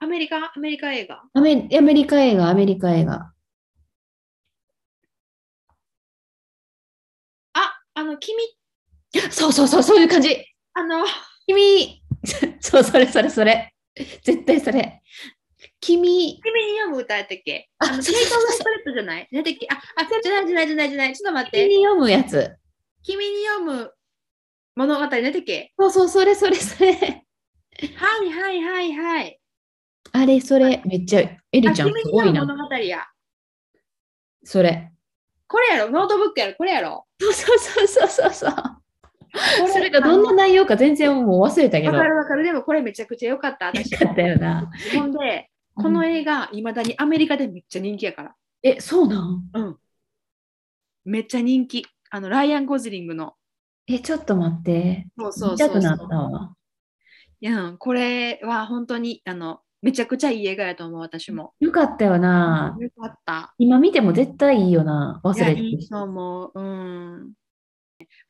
[0.00, 1.22] アメリカアメリカ映画。
[1.34, 3.32] アメ、アメリカ映画、アメリカ映画。
[7.54, 8.36] あ、あの、君、
[9.30, 10.36] そうそうそう、そういう感じ。
[10.74, 11.04] あの、
[11.48, 12.00] 君、
[12.60, 13.74] そう、それそれそれ。
[14.22, 15.02] 絶対それ。
[15.80, 17.68] 君、君に読む歌やったっけ？
[17.78, 19.22] ああの、そうケイト・そうそうウェストレットじゃない？
[19.22, 19.66] っけ？
[19.70, 21.14] あ、あ、じゃないじゃないじゃないじゃない。
[21.14, 21.62] ちょっと待って。
[21.62, 22.56] 君に読むやつ。
[23.02, 23.92] 君に読む
[24.76, 25.72] 物語何だっけ？
[25.78, 26.92] そうそう、それそれそれ。
[26.92, 26.96] は
[28.24, 29.40] いはいはいはい。
[30.12, 32.32] あれ、それ、めっちゃ、エリあ、ちゃん君すごいな。
[32.32, 33.04] に読む物語や。
[34.42, 34.90] それ。
[35.46, 35.90] これやろ？
[35.90, 36.54] ノートブックやろ？
[36.54, 37.06] これやろ？
[37.20, 38.52] そうそうそうそうそうそう。
[38.52, 41.92] こそれがどんな内容か全然もう忘れたけど。
[41.92, 42.44] わかよるわかる。
[42.44, 43.66] でもこれめちゃくちゃ良かった。
[43.66, 44.70] 私かったよな。
[44.94, 45.50] ほんで、
[45.82, 48.34] この映画、いまだにアメリカでめっちゃ人気やから。
[48.62, 49.48] え、そうなん？
[49.54, 49.76] うん。
[51.04, 51.86] めっちゃ人気。
[52.10, 53.34] あの、ライアン・ゴズリングの。
[53.86, 55.06] え、ちょっと待って。
[55.18, 56.32] そうそう見たくなったそうそう。
[56.32, 56.54] わ。
[57.40, 61.54] いや、これは本当に、あの、めちゃくちゃいい映画やと思う、私も。
[61.60, 62.76] よかったよな。
[62.80, 63.54] よかった。
[63.58, 65.20] 今見ても絶対いいよな。
[65.22, 66.60] 忘れてるいいと思う。
[66.60, 67.32] うん。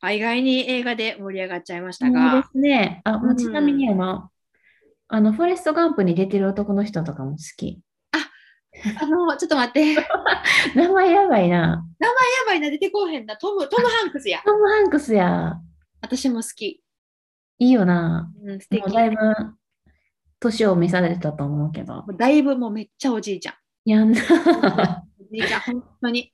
[0.01, 2.49] あ意外に映画で盛り上がっちゃいましたそうでが。
[2.51, 3.01] すね。
[3.03, 4.29] あ、もちなみにあの、
[5.09, 7.81] あの、フォレスト・ガンプに出てる男の人とかも好き。
[9.01, 9.93] あの、ちょっと待って。
[9.93, 10.03] や
[10.75, 11.85] 名前やばいな。
[12.49, 13.37] ばいな、出てこうへんな。
[13.37, 14.41] トム、トム・ハンクスや。
[14.45, 15.59] トム・ハンクスや。
[16.01, 16.81] 私も好き。
[17.59, 18.31] いいよな。
[18.43, 18.81] うん、素敵。
[18.81, 19.17] もうだいぶ
[20.39, 22.05] 年を召されてたと思うけど。
[22.17, 23.55] だいぶもうめっちゃおじいちゃん。
[23.85, 24.21] やんな。
[25.19, 26.33] おじいちゃん、本当に。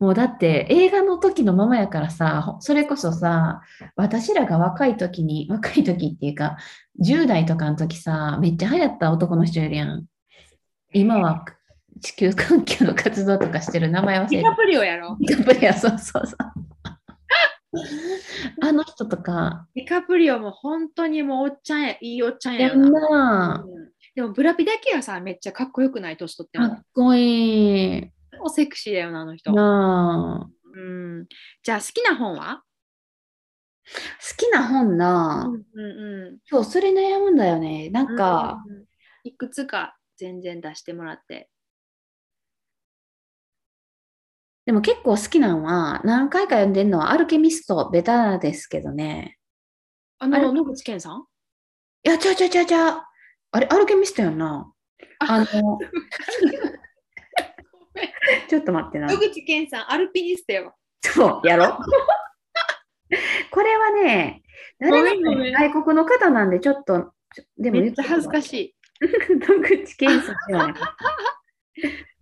[0.00, 3.60] もうだって映画の時のままやからさ、ほそれこそさ、
[3.96, 6.56] 私らが若い時に、若い時っていうか、
[7.02, 10.06] 10代とかの時さ、めっちゃ流行った男の人いるやん。
[10.94, 11.44] 今は
[12.00, 15.18] 地球環境の活動とかしてる名前忘れてディカプリオやろ？
[15.20, 16.36] ディカプリオ、そうそうそう。
[18.66, 22.74] あの人とか、ディカプリオも本当にもうおっちゃんや、いいおっちゃんやな。
[22.74, 23.64] んな。
[23.66, 26.16] うんでもブラピだけはさ、めっちゃかっこよくない？
[26.16, 26.68] 年取っても。
[26.68, 28.10] かっこいい。
[28.42, 29.52] おセクシーだよな、あの人。
[29.52, 30.50] なあ。
[30.72, 31.26] うん、
[31.62, 32.62] じゃあ好きな本は？
[33.84, 33.92] 好
[34.36, 35.50] きな本な。
[35.50, 37.90] うんうんそう、それ悩むんだよね。
[37.90, 38.84] なんか、うんうん
[39.22, 41.50] いくつか全然出してもらって。
[44.64, 49.36] でも結構好きなのは、何回か読んでるのはアルケミスト、ベタですけどね。
[50.18, 51.26] あの、野口健さん？
[52.04, 53.02] いや、ちゃうちゃうちゃうちゃう。
[53.50, 54.72] あれ、アルケミストやんな。
[55.18, 55.46] あの、
[58.48, 59.06] ちょっと待ってな。
[59.08, 60.74] 野口健さん、アルピニストやわ。
[61.02, 61.78] そう、やろ
[63.50, 64.42] これはね、
[64.78, 67.12] 誰がごめんごめん外国の方なんで、ちょっと、
[67.58, 68.74] でもめっちゃ恥ずかしい。
[69.00, 70.36] 野口健さん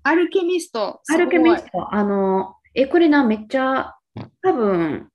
[0.05, 1.01] アルケミスト。
[1.13, 1.71] アルケミスト。
[1.73, 3.97] ト、あの、え、これな、めっちゃ、
[4.43, 5.09] 多分、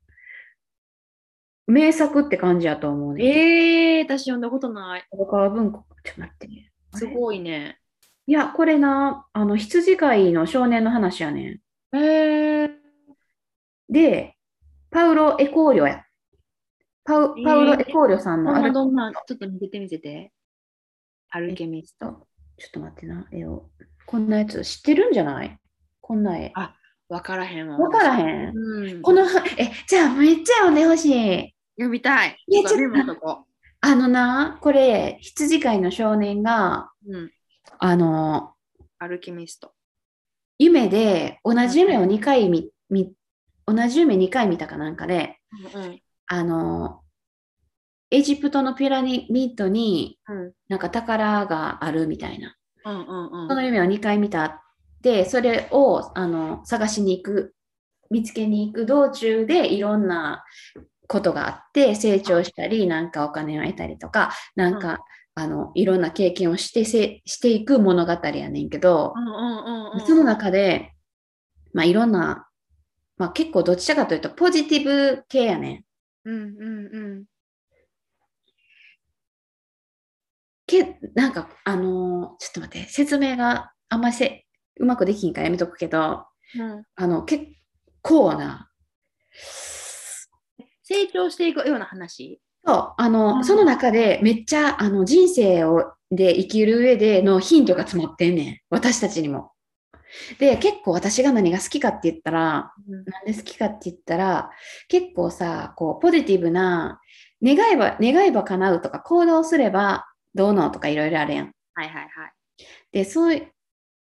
[1.66, 4.00] 名作って感じやと思うね。
[4.00, 5.06] えー、私読んだことない。
[5.10, 6.72] 小川文庫、ちょっと待ってね。
[6.94, 7.80] すごいね。
[8.26, 11.60] いや、これな、あの、羊飼いの少年の話やね
[11.94, 11.98] ん。
[11.98, 12.70] えー、
[13.90, 14.38] で、
[14.90, 16.04] パウロ・エコーリョや。
[17.04, 20.32] パウパウロ・エコーリョさんのアルなどんな、ちょっと見せて見せて。
[21.32, 22.28] アルケミスト。
[22.58, 23.70] ちょっと待ってな、絵を。
[24.06, 25.58] こんなやつ知ってるんじゃない？
[26.00, 26.52] こんな絵。
[26.56, 26.76] あ
[27.10, 27.78] わからへんわ。
[27.78, 28.58] わからへん？
[28.58, 29.02] うん。
[29.02, 31.56] このは、え、じゃあめっちゃ読んでほしい。
[31.76, 32.38] 読みたい。
[32.48, 33.48] いやちょっと
[33.82, 37.18] あのな、これ、羊飼いの少年が、う。
[37.18, 37.32] うん。
[37.80, 38.54] あの、
[39.00, 39.74] アルケミスト。
[40.58, 43.14] 夢で、同じ夢を2回見、見
[43.66, 45.38] 同じ夢2回見たかなんかで、
[45.76, 47.02] うんあの、
[48.10, 50.54] エジプトのピラミッドにうん。
[50.70, 52.56] なんか宝があるみたいな。
[52.86, 53.50] うんうんうん。
[53.50, 54.64] その夢を2回見た。
[55.02, 57.56] で、それをあの探しに行く、
[58.10, 60.46] 見つけに行く道中でいろんな
[61.08, 65.00] ことがあって、成長したり、なんかお金を得たりとか、なんか、
[65.36, 69.14] あのいろんな経験をしてせしていく物語やねんけど。
[70.06, 70.94] その中で、
[71.74, 72.48] まあ、いろんな、
[73.18, 75.86] まあ、結構どっちかというとポジティブ系やね
[76.26, 76.30] ん。
[76.30, 77.26] うんうんうん。
[80.66, 84.46] けなんか、あのーちょっと待って、説明があんまりせ
[84.80, 86.26] うまくできひんからやめとくけど、
[86.58, 87.46] うんあの、結
[88.02, 88.70] 構な、
[90.84, 92.42] 成長していくような話？
[92.66, 98.60] そう、あの、うんその中でめっちゃ、あの、人生を、で生きる上でのヒントが詰まってんねん。
[98.70, 99.52] 私たちにも。
[100.40, 104.52] で、結構私が何が好きかって言ったら、うんなんで好きかって言ったら、
[104.88, 107.00] 結構さ、こう、ポジティブな、
[107.44, 111.52] 願えば、願えば叶うとか、行動すればどうのとかいろいろあるやん。
[111.74, 112.34] はいはいはい。
[112.92, 113.52] で、そういう、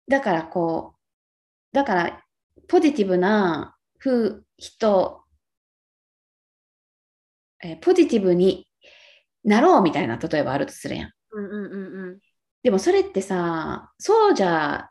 [0.07, 2.23] だからこう、だから、
[2.67, 5.21] ポジティブな風人、
[7.63, 8.67] えーポジティブに
[9.43, 11.11] なろうみたいな、例えばあるとするやん。
[11.31, 12.19] うんうんうんうん。
[12.63, 14.89] でもそれってさ、そうじゃ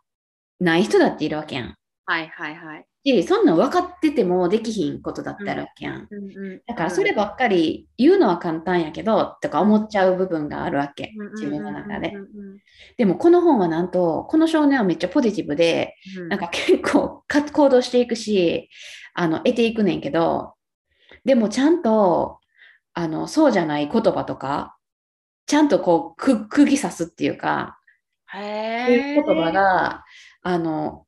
[0.60, 1.74] ない人だっているわけやん。
[2.06, 2.86] はいはいはい。
[3.04, 6.08] し、そんなん分かっててもできひんことだってあるわけやん。
[6.10, 6.62] うんうん。
[6.66, 11.12] だからそればっかり言うのは簡単やけど、とか思っちゃう部分があるわけ。
[11.34, 12.14] 自分の中で
[12.96, 16.28] でもこの本はなんと、この少年はめっちゃポジティブで、うんうん。
[16.30, 18.68] なんか結構か行動していくし、
[19.14, 20.54] あの、得ていくねんけど、
[21.24, 22.40] でもちゃんと、
[22.98, 24.76] あの、そうじゃない言葉とか、
[25.46, 27.78] ちゃんとこう、く、釘刺すっていうか、
[28.34, 30.04] へそういう言葉が、
[30.42, 31.06] あの、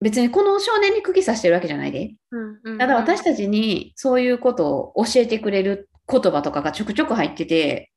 [0.00, 2.16] 別にこの少年に釘刺してるわけじゃないで。
[2.32, 7.92] うんただ私たちにそういうことを教えてくれる言葉とかがちょくちょく入ってて、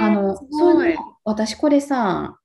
[0.00, 0.94] あの、そうい。
[0.94, 2.38] うの私これさ、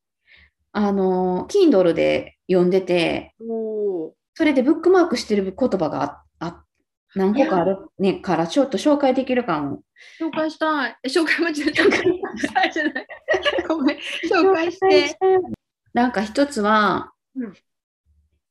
[0.73, 3.35] あの、Kindle で読んでて、
[4.33, 6.22] それでブックマークしてる言葉がああ
[7.15, 9.83] 何個かあるねからちょっと紹介できるかも。
[10.19, 10.97] 紹介したい。
[11.03, 11.83] え紹介間違えた。
[11.83, 13.07] 紹介したいじゃない。
[13.67, 13.97] ごめん。
[13.97, 15.17] 紹介して。
[15.93, 17.53] なんか一つは、うん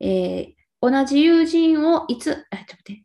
[0.01, 3.05] えー同じ友人をいつ、あ、ちょっと待って。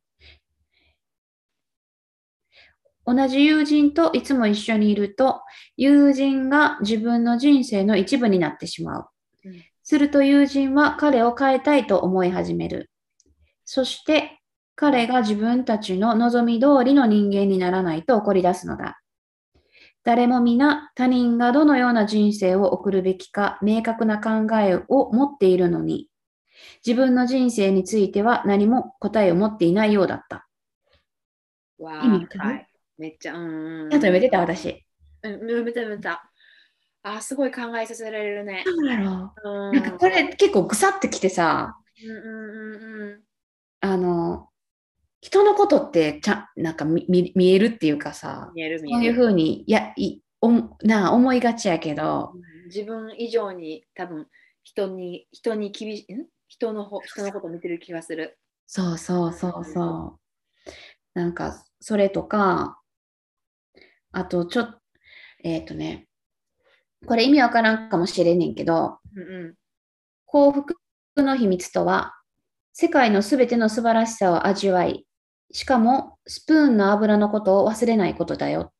[3.05, 5.41] 同じ友人といつも一緒にいると、
[5.75, 9.09] 友人が自分の人生の一部になってしまう。
[9.45, 12.91] うんすると友人は彼を変えたいと思い始める。
[13.63, 14.36] そして
[14.79, 19.01] 彼が自分たちの望み通りの人間にならないと怒り出すのだ。
[20.03, 26.09] 誰も皆他人がどのような人生を送るべきか明確な考えを持っているのに、
[26.85, 30.47] 自分の人生については何も答えを持っていないようだった。
[31.79, 32.67] わ意味はい。
[32.99, 33.89] めっちゃ、うんうんうん。
[33.89, 34.39] ちゃんと読めてた？
[34.39, 34.85] 私。
[35.23, 36.31] うん、読めた読めた。
[37.01, 38.63] あ、すごい考えさせられるね。
[38.63, 39.71] なんだろうんう。
[39.73, 43.21] なんかこれ結構ぐさってきてさ、うんうんうんうん。
[43.81, 44.49] あの、
[45.27, 49.15] 人のことってちゃんなんか見見見えるっていうかさ、見える見そういうえる。
[49.15, 50.51] ふうにやいお
[50.83, 54.27] なあ思いがちやけど、うん自分以上に多分
[54.63, 56.25] 人に人に厳しいん？
[56.47, 58.37] 人のほ人のこと見てる気がする。
[58.67, 60.69] そうそうそうそう。
[61.13, 62.79] なんか、それとか、
[64.11, 64.79] あと、ちょっと、
[65.43, 66.07] えっ、とね、
[67.05, 69.55] これ意味わからんかもしれんねんけど、うんうん。
[70.25, 70.75] 幸福
[71.15, 72.13] の秘密とは、
[72.73, 75.06] 世界のすべての素晴らしさを味わい、
[75.51, 78.71] しかもスプーンの油のことを忘れないことだよっ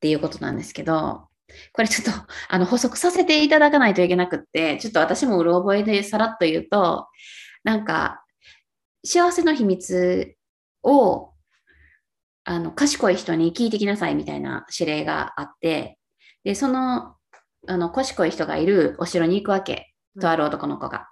[0.00, 1.28] ていうことなんですけど、
[1.72, 7.08] これちょっと あの補足させていただかないといけなくって、ちょっと私もうろ覚えでさらっと言うと、
[7.64, 8.24] なんか、
[9.04, 10.34] 幸せの秘密
[10.82, 11.32] を
[12.44, 15.98] あの賢い人に聞いてきなさいみたいな指令があって、
[16.44, 17.16] で、その
[17.66, 19.94] あの賢い人がいるお城に行くわけ。
[20.20, 21.08] とある男の子が。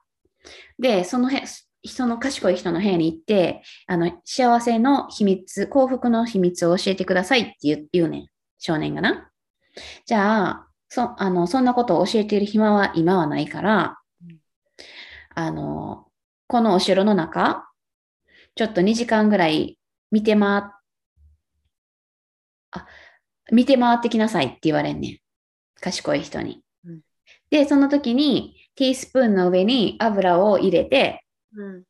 [0.78, 1.42] で、そのへ
[1.84, 8.26] その賢い人の部屋に行って、あの、幸せの秘密、幸福の秘密を教えてくださいって言う言うねん。
[8.58, 9.30] 少年がな。
[10.06, 14.38] じゃあ、そあのそんなことを教えている暇は今はないからうん、
[15.34, 16.06] あの、
[16.46, 17.68] このお城の中、
[18.54, 19.78] ちょっと2時間ぐらい
[20.10, 20.74] 見てま、
[23.50, 25.18] 見て回ってきなさいって言われんねん。
[25.80, 26.62] 賢い人に。
[26.86, 27.00] うん
[27.50, 31.22] で、その時にティースプーンの上に油を入れて、
[31.57, 31.84] うん。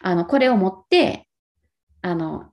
[0.00, 1.28] あの、これを持って、
[2.02, 2.52] あの、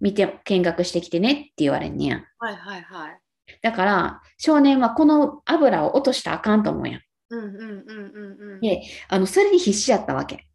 [0.00, 2.26] 見て、見学してきてねって言われんねやん。
[2.38, 3.20] はいはいはい。
[3.62, 7.00] だから、少年はこの油を落としたらあかんと思うやん。
[7.30, 8.60] うんうんうんうんうん。
[8.60, 10.46] であの、それに必死やったわけ。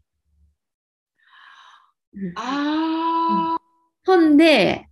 [2.14, 3.62] うんああ。
[4.06, 4.88] ほんで、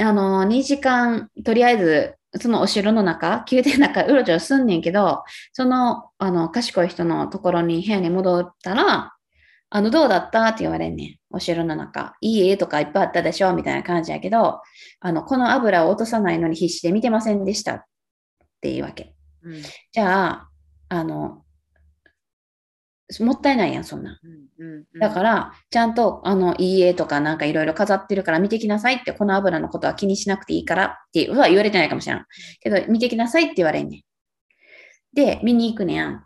[0.00, 9.15] あの、2時間、とりあえず、そのお城の中、宮殿の中、うろちょろすんねんけど、その、あの、賢い人のところに、部屋に戻ったら、
[9.68, 10.46] あの、どうだった？
[10.46, 11.16] って言われんねん。
[11.30, 12.14] お城の中。
[12.20, 13.52] いい絵とかいっぱいあったでしょ？
[13.54, 14.60] みたいな感じやけど、
[15.00, 17.84] あの、この油を落とさないのに必死で見てませんでしたっ
[18.60, 19.14] ていうわけ。
[19.42, 19.62] うん
[19.92, 20.48] じゃあ、
[20.88, 21.42] あの、
[23.20, 24.18] もったいないやん、そんなん。
[24.58, 25.00] うんうん。
[25.00, 32.24] だから、ちゃんと、あの、いい絵とかなんかいろいろ飾ってるから見てきなさいって、この油のことは気にしなくていいからっては言われてないかもしれん。
[32.60, 34.02] けど、見てきなさいって言われんねん。
[35.14, 36.25] で、見に行くねやん。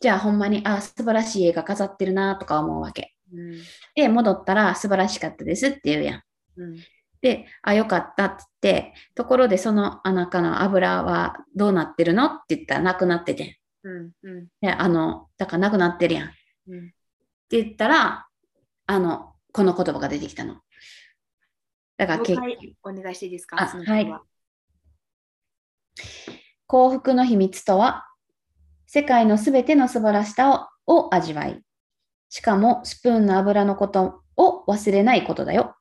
[0.00, 3.14] じゃあ、ほんまに、あ、素晴らしい絵が飾ってるなとか思うわけ。
[3.32, 3.62] うん
[3.94, 6.22] で、戻ったら素晴らしかったですって言うやん。
[6.56, 6.76] うん
[7.22, 13.88] で、あ、よかったって言って、ところでそのあなたの油はどうなってるのって言ったらなくなっててん。
[13.88, 16.30] うんうんで、あの、だからなくなってるやん。
[16.68, 16.86] うん。
[16.88, 16.90] っ
[17.48, 18.26] て言ったら、
[18.86, 20.60] あの、この言葉が出てきたの。
[21.96, 23.60] だから、もうけ一回お願いしていいですか？
[23.60, 24.22] あその言葉
[26.66, 28.06] 幸福の秘密とは、
[28.86, 31.60] 世界のすべての素晴らしさをを味わい、
[32.28, 35.76] しかもスプーンの油のことを忘れないことだよ。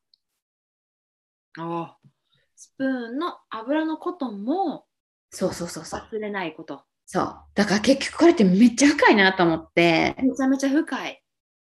[1.58, 2.10] あー
[2.56, 4.86] スプーンの油のことも
[5.30, 6.02] そうそうそうそう。
[6.12, 6.84] 忘れないこと。
[7.06, 7.38] そう。
[7.54, 11.22] だから結局これってめっちゃ深いなと思って、めちゃめちゃ深い。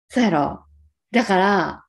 [0.09, 0.64] そうやろ。
[1.11, 1.84] だから、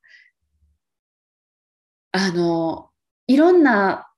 [2.12, 2.90] あの、
[3.26, 4.08] いろんな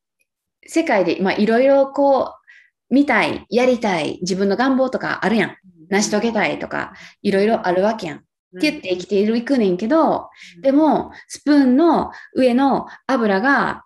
[0.67, 2.46] 世界で、まあ、いろいろこう、
[2.91, 5.57] 見たい、やりたい、自分の願望とかあるやん。
[5.89, 8.19] 成し遂げたいとか、いろいろあるわけやん。
[8.19, 8.21] っ
[8.61, 10.31] て言って生きているいくねんけど、
[10.63, 13.85] でも、スプーンの上の油が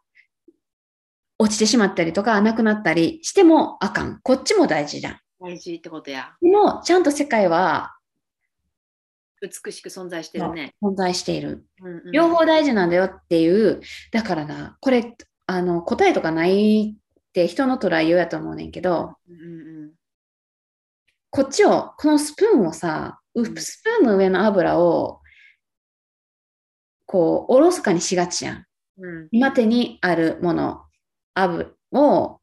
[1.39, 4.21] 落ちてしまったりとか、なくなったりしてもあかん。
[4.23, 5.19] こっちも大事じゃん。
[5.41, 6.35] 大事ってことや。
[6.41, 7.97] でも、ちゃんと世界は
[9.41, 10.75] 美しく存在してるね。
[10.83, 11.65] 存在している。
[11.83, 13.81] うんうん両方大事なんだよっていう、
[14.13, 16.97] だからな、これ、あの、答えとかない
[17.31, 19.91] って人の捉えようやと思うねんけど、うんうん
[21.33, 23.43] こっちを、このスプーンをさ、ス
[23.85, 25.21] プーンの上の油を、
[27.07, 28.67] こう、おろそかにしがちやん。
[28.99, 29.29] うん。
[29.31, 30.83] 今手にあるもの、
[31.35, 32.41] 油を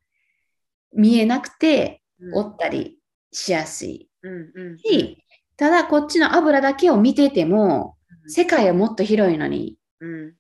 [0.94, 2.34] 見えなくてうん。
[2.36, 2.98] 折ったり
[3.34, 4.10] しやすい。
[4.24, 5.22] うんうんし、
[5.58, 10.30] ただこっちの油だけを見てても、世界はもっと広いのにうん。
[10.30, 10.34] っ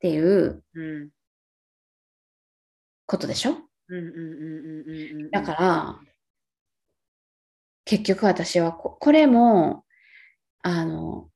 [0.00, 1.10] ていううん。
[3.04, 3.58] ことでしょ？
[3.92, 6.00] うんうんうんうんうんうんだから、
[7.84, 9.84] 結局私はこ、これも、
[10.62, 11.28] あの、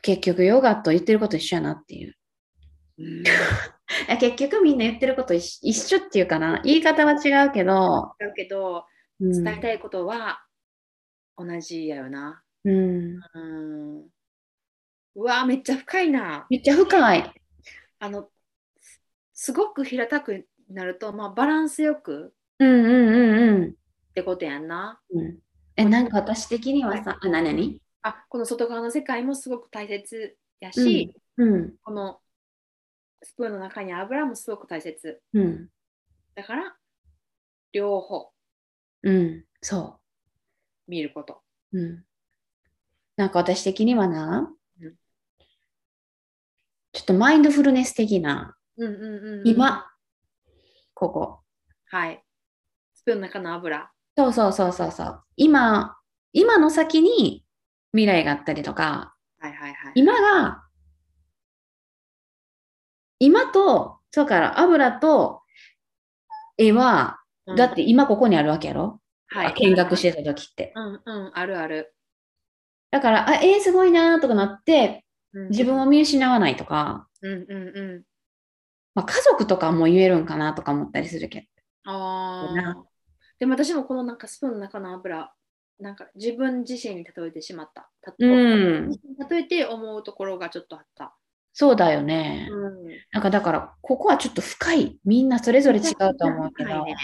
[0.00, 2.14] 結局ヨガと言ってること一緒やなっていう。
[2.98, 3.22] うん
[4.20, 6.62] 結局みんな言ってること一一緒っていうかな。
[6.64, 8.86] 言い方は違うけど、だけど
[9.20, 10.44] うん伝えたいことは
[11.36, 12.42] 同じやよな。
[12.64, 14.08] うん、うん
[15.14, 16.46] うわめっちゃ深いな。
[16.48, 17.32] めっちゃ深い。
[17.98, 18.30] あの
[19.34, 23.70] すごく平たくなると、まあ、バランスよくうんうんうんうん。
[23.70, 23.72] っ
[24.14, 25.00] てことやんな。
[25.10, 25.38] うん、
[25.76, 32.18] え、なんか私的にはさ、あ、なにあこの外側の世界もすごく大切やし、うん、この
[33.22, 35.20] スプーンの中に油もすごく大切。
[35.32, 35.68] うん、
[36.34, 36.76] だから
[37.72, 38.30] 両方
[39.04, 39.98] うん、そ
[40.86, 41.42] 見ること。
[41.72, 41.78] う。
[41.78, 42.04] うん。
[43.16, 44.94] なんか私的にはなうん、
[46.92, 49.91] ちょっとマインドフルネス的な、うんうんうんうん、今、
[51.02, 51.40] ここ。
[51.90, 52.22] はい。
[52.94, 53.90] スプーンの中の油。
[54.16, 55.22] そうそうそうそうそう。
[55.36, 55.96] 今、
[56.32, 57.44] 今の先に
[57.90, 59.92] 未来があったりとか、はいはいはい。
[59.96, 60.62] 今が、
[63.18, 65.42] 今と、そうから油と
[66.56, 70.72] 絵は、うんだって今ここにあるわけやろ、はい、見学してた時って。
[70.76, 71.92] うんうん、あるある。
[72.92, 78.11] だから、あ、えー、すごいなーとかなって、うん自分を見失わないとか、うんうんうん。
[78.94, 81.48] まあ、家族とかも言えるんかなとか思ったりするけ
[81.84, 81.92] ど。
[81.92, 82.84] あ。
[83.38, 85.32] でも私もこのなんかスプーンの中の油、
[85.80, 87.90] なんか自分自身に例えてしまった。
[88.02, 88.90] たうん。
[89.30, 91.16] 例えて思うところがちょっとあった。
[91.54, 92.48] そうだよね。
[92.50, 92.86] うん。
[93.12, 94.98] なんかだから、ここはちょっと深い。
[95.04, 96.96] みんなそれぞれ違うと思うけど、はいね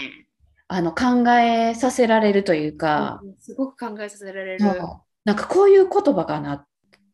[0.71, 4.63] あの、考えさせられるというか、うんすごく考えさせられる。
[5.25, 6.65] なんかこういう言葉がな、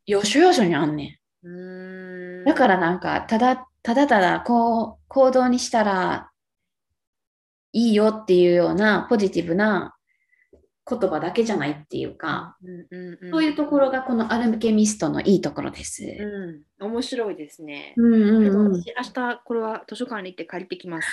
[0.06, 2.42] 要所要所にあんねん。
[2.42, 6.32] んだからなんか、ただ、ただただこう、行動にしたら
[7.72, 9.96] いいよっていうようなポジティブな
[10.90, 16.04] 言葉だけじゃないっていうか、うんうんうん、そういうところがこのアルケミストのいいところです。
[16.04, 17.94] うん、面白いですね。
[17.96, 18.82] うんうんうん。
[18.82, 21.08] 私明日これは図書館に行って借りてきます。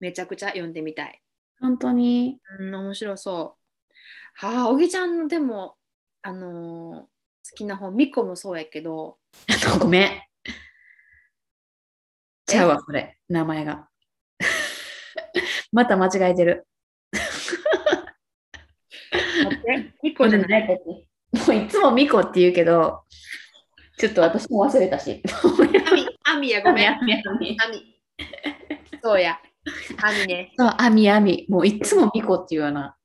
[0.00, 1.20] めちゃくちゃ読んでみたい。
[1.60, 2.38] 本当に。
[2.60, 3.56] うん、面白そ
[4.40, 4.46] う。
[4.46, 5.74] はあ、おぎちゃんのでも、
[6.22, 7.13] あのー好
[7.52, 9.18] きな本、ミコもそうやけど、
[9.80, 10.10] ごめん。
[12.46, 13.18] ちゃうわ、これ。
[13.28, 13.88] 名前が。
[15.72, 16.66] また間違えてる。
[19.44, 20.68] 待ってミコじゃない。
[20.68, 21.04] も
[21.48, 23.04] ういつもミコって言うけど、
[23.98, 25.22] ちょっと私も忘れたし。
[25.86, 26.88] アミ、アミや、ごめん。
[26.88, 28.00] アアミアミミ。
[29.02, 29.40] そうや。
[30.02, 30.52] アミね。
[30.56, 31.46] そう、アミアミ。
[31.48, 32.96] もういつもミコっていうような。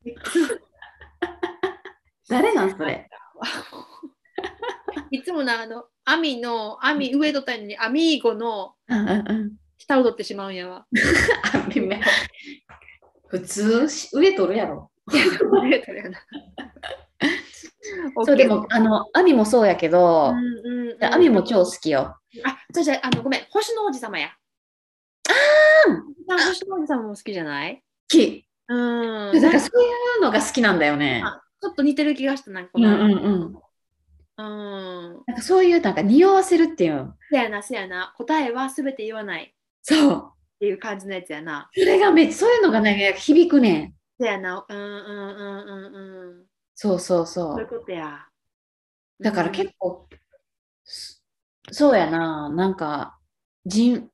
[2.28, 3.10] 誰なんそれ？
[5.12, 9.52] いつもな、あの、アミの、アミ上取ったのに、アミーゴのうんうんうん。
[9.78, 10.86] 下を取ってしまうんやわ。
[13.28, 14.92] 普通、上取るやろ。
[15.08, 16.20] 上取るやな
[18.26, 22.18] そう、でも、あの、アミもそうやけどう、んうんうん、アミも超好きよ。
[22.44, 24.30] あ、じゃあじゃあ、あの、ごめん、星の王子様や。
[25.28, 27.78] ああ星の王子様も好きじゃない？
[27.78, 28.46] 好き。
[28.68, 28.74] う
[29.38, 29.42] ん。
[29.42, 29.86] だからそうい
[30.20, 31.22] うのが好きなんだよね。
[31.26, 33.06] あちょっと似てる気がした、なんかこうんの。
[33.06, 33.60] うんうん。
[34.44, 35.26] うん。
[35.28, 37.16] なんかそういうなんか匂わせるっていう。
[37.32, 38.14] せやな、せやな。
[38.18, 40.34] 答えはすべて言わないっそう。
[40.60, 41.70] ていう感じのやつやな。
[41.74, 43.96] それがめっちゃ、そういうのがね、響くねん。
[44.20, 44.66] せやな。
[44.70, 46.48] うんうんうんうんうん。
[46.76, 47.70] そうそうそそういうう。
[47.70, 48.28] ことや。
[49.22, 50.08] だから結構、
[50.84, 51.20] そ
[51.72, 53.20] そうやな、なんか、
[53.66, 54.12] じん、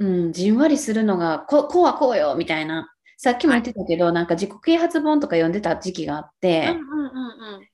[0.00, 2.92] うん、じんわりするのが、ここうはこうよ、みたいな。
[3.18, 6.32] さっきも言ってたけど、なんか自己啓発本とか読んでた時期があっ
[6.62, 7.12] うんて、うんう
[7.54, 7.68] んうん。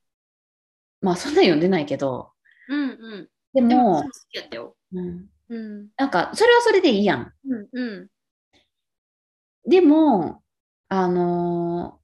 [1.00, 2.32] まあそんな読んでないけど、
[2.68, 3.28] うんうん。
[3.54, 4.76] ででも、も好、きやったよ。
[4.92, 5.88] うん、うん。
[5.96, 7.32] なんか、それはそれでいいやん。
[7.48, 8.08] うんうん。
[9.66, 10.42] でも、
[10.88, 11.98] あのー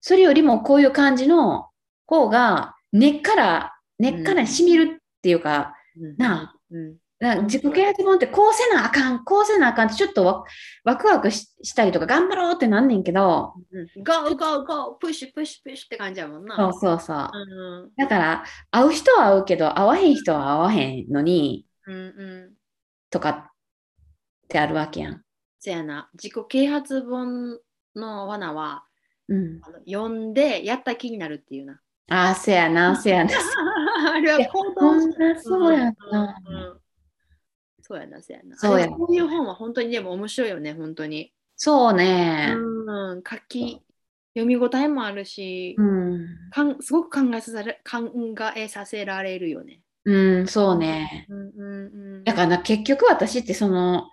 [0.00, 1.68] それよりもこういう感じの
[2.06, 5.74] 方が根っから、根っからしみるっていうか、
[6.16, 6.96] なあ、うん。
[7.20, 10.44] な自己啓発本ってこうせなあかん、こうせなあかんってちょっとワ
[10.84, 14.02] ワクワクししたりとか頑張ろうってなんねんけど、うん。
[14.02, 16.56] ゴーゴーゴープッシュプッシュプッシュって感じやもんな。
[16.56, 17.30] そうそうそう。
[17.34, 22.54] うんだから、会う人は会うけど、会わへん人は会わへんのに、うんうん。
[23.10, 23.50] とかっ
[24.48, 25.22] てあるわけやん。
[25.58, 26.08] せやな。
[26.14, 27.58] 自己啓発本
[27.94, 28.84] の罠は、
[29.28, 29.60] うん。
[29.62, 31.80] あの読んでやった気になるっていうな。
[32.08, 33.30] ああ、せやな、せやな。
[34.14, 35.94] あれは行ほ動そうやな。
[36.10, 36.79] うんうん
[37.90, 38.56] そうやな、そうやな。
[38.56, 41.32] そうやこういう本は本当にでも面白いよね、本当に。
[41.56, 42.54] そうね。
[42.56, 43.82] うん、書き、
[44.32, 46.28] 読み応えもあるし、うん。
[46.52, 49.80] かんすごく考えさせら考えさせられるよね。
[50.04, 51.26] うん、そうね。
[51.28, 54.08] うんうんうん、だからな結局私ってその、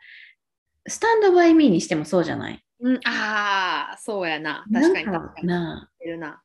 [0.88, 2.59] スタンドバイミーにしてもそうじゃない？
[2.80, 4.65] うん、ああ、そうやな。
[4.73, 5.47] 確かに確かに。
[5.47, 6.41] なな。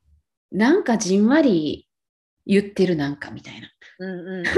[0.50, 1.88] なんかじんわり
[2.44, 3.70] 言ってるなんかみたいな。
[4.00, 4.44] うんうん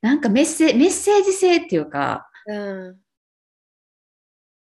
[0.00, 2.56] なんかメッセメッセージ性っていうか、うん。
[2.56, 2.96] うんっ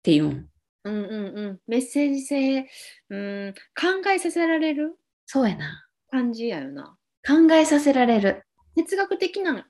[0.04, 0.48] ていうん。
[0.84, 1.60] うんうんうん。
[1.66, 2.68] メッセージ性、
[3.08, 4.98] うん、考えさせられる？
[5.24, 5.86] そうやな。
[6.10, 6.96] 感じやよな。
[7.26, 8.42] 考えさせられる。
[8.76, 9.66] 哲学的な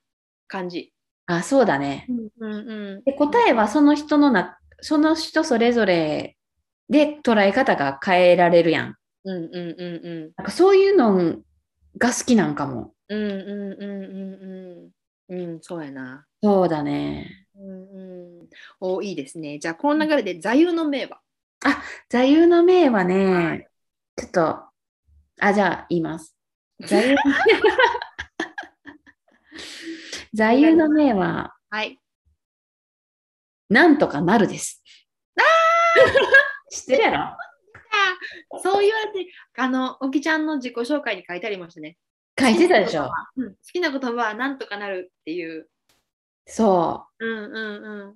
[0.48, 0.92] 感じ。
[1.26, 2.06] あ、そうだね。
[2.08, 3.04] うんうんうん。
[3.04, 6.36] で答えはその人のな、その人それぞれ
[6.90, 8.96] で捉え方が変えられるやん。
[9.24, 10.32] うんうんうんうん。
[10.36, 11.36] なんかそういうの
[11.96, 12.92] が好きなんかも。
[13.08, 14.34] うんうんうんうん
[14.82, 14.90] うん。
[15.28, 16.26] うん、そうやな。
[16.42, 17.46] そうだね。
[17.56, 18.48] うんうん。
[18.80, 19.58] お、いいですね。
[19.58, 21.20] じゃあ、この流れで座右の銘は？
[22.08, 23.66] 座右の銘はね、はい
[24.16, 24.62] ちょっと、
[25.40, 26.36] あ、じゃあ言います。
[26.80, 27.18] 座右の
[30.34, 32.00] 座右の銘は、はい。
[33.68, 34.82] なんとかなるです。
[36.70, 37.36] 知ってるやろ？
[38.62, 41.96] そう言われて、あの、おきちゃんの自己紹介に書いてありましたね。
[42.38, 43.10] 書いてたでしょ？
[43.36, 45.68] うん、好きな言葉はなんとかなるっていう。
[46.46, 47.26] そう。
[47.26, 48.14] うんうんうん。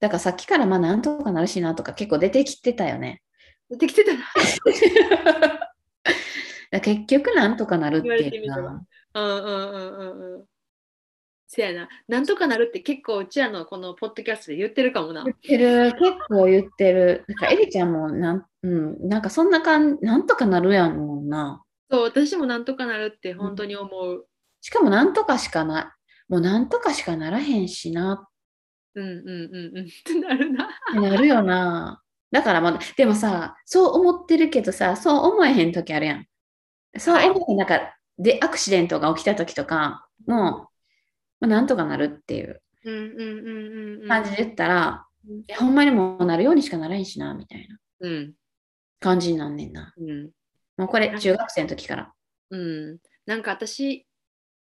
[0.00, 3.22] だからさっきからまあなんとかなるしなとか結構出てきてたよね。
[3.70, 4.20] 出てきてたな。
[6.80, 8.82] 結局なんとかなるっていうかうんうん
[9.14, 10.44] うんうんうん。
[11.46, 11.88] せやな。
[12.08, 15.24] なんとかなるって結構うちらのこのポッドキャストで言ってるかもな。
[15.24, 17.24] 言ってる、結構言ってる。
[17.26, 21.62] なんかエリちゃんもなん、うん、なんかそんな感じ、なんとかなるやんもんな。
[21.90, 24.26] そう、私もなんとかなるって本当に思う。
[24.60, 25.94] しかもなんとかしかな、
[26.28, 28.28] もうなんとかしかならへんしな
[28.94, 29.86] うんうんうんうん。
[29.86, 30.68] ってなるな。
[30.94, 32.02] なるよな。
[32.30, 36.26] だからまあ、でもさ、そう思ってるけどさ、そう思えへん時あるやん。
[36.98, 40.68] そう思えへん、なんか、で、アクシデントが起きた時とかも、
[41.40, 42.62] まあ、なんとかなるっていう。
[42.84, 44.08] ううんうんうんうん。
[44.08, 45.06] 感じで言ったら、
[45.58, 48.34] ほんまにもうなるようにしかならへんしな、みたいなうん
[49.00, 49.94] 感じになんねんな。
[49.96, 50.30] うん
[50.78, 52.14] もうこれ中学生の時から。
[52.50, 52.98] うん。
[53.26, 54.06] なんか私、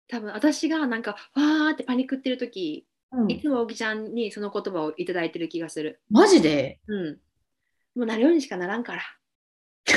[0.06, 2.86] 多分私がなんか、わーってパニックってる時、
[3.28, 6.02] いつもおぎちゃんにその言葉をいただいてる気がする。
[6.10, 6.80] マジで？
[6.86, 7.20] うん。
[7.94, 9.02] もうなるようにしかならんから。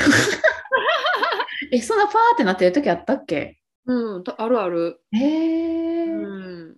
[1.72, 3.60] え、そんなファーってなってる時あったっけ？
[3.86, 5.00] うん、とあるある。
[5.12, 6.26] へえ、う
[6.68, 6.76] ん。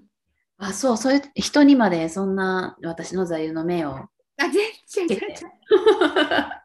[0.56, 3.90] あ、そう、そういう人にまでそんな私の座右の銘を。
[3.96, 4.08] あ、
[4.38, 4.52] 全
[4.86, 5.36] 然全然。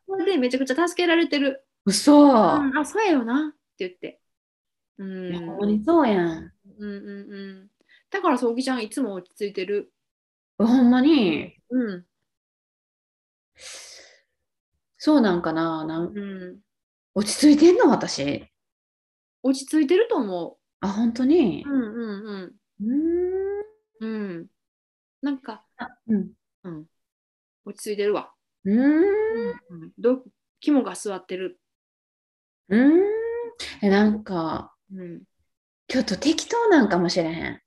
[0.07, 1.64] それでめちゃくちゃ助けられてる。
[1.85, 4.19] 嘘、うん、あ、そうやよなって言って。
[4.97, 5.27] うん。
[5.27, 6.51] いやほんまにそうやん。
[6.79, 7.67] うんうんうん。
[8.09, 9.91] だからそう、おぎちゃんいつも落ち着いてる。
[10.57, 12.05] ほんまに、うん。
[14.97, 16.19] そうなんかななんう
[16.55, 16.59] ん。
[17.13, 17.89] 落ち着いてんの？
[17.89, 18.45] 私。
[19.43, 21.63] 落ち着いてると思あ、本当に？
[21.67, 21.69] う。
[21.69, 22.05] うんう
[22.47, 22.89] んうん。
[24.01, 24.07] うーん。
[24.07, 24.47] うん。
[25.21, 25.63] なんか、
[26.07, 26.31] うん。
[26.63, 26.85] うん。
[27.65, 28.31] 落ち着いてるわ。
[28.63, 29.03] うーん。
[29.69, 29.91] うん。
[29.99, 30.23] ど
[30.61, 31.59] 肝が座ってる。
[32.69, 33.03] うーん。
[33.81, 35.23] え、なんか、うん。
[35.87, 37.61] ちょっと適当なんかもしれへん。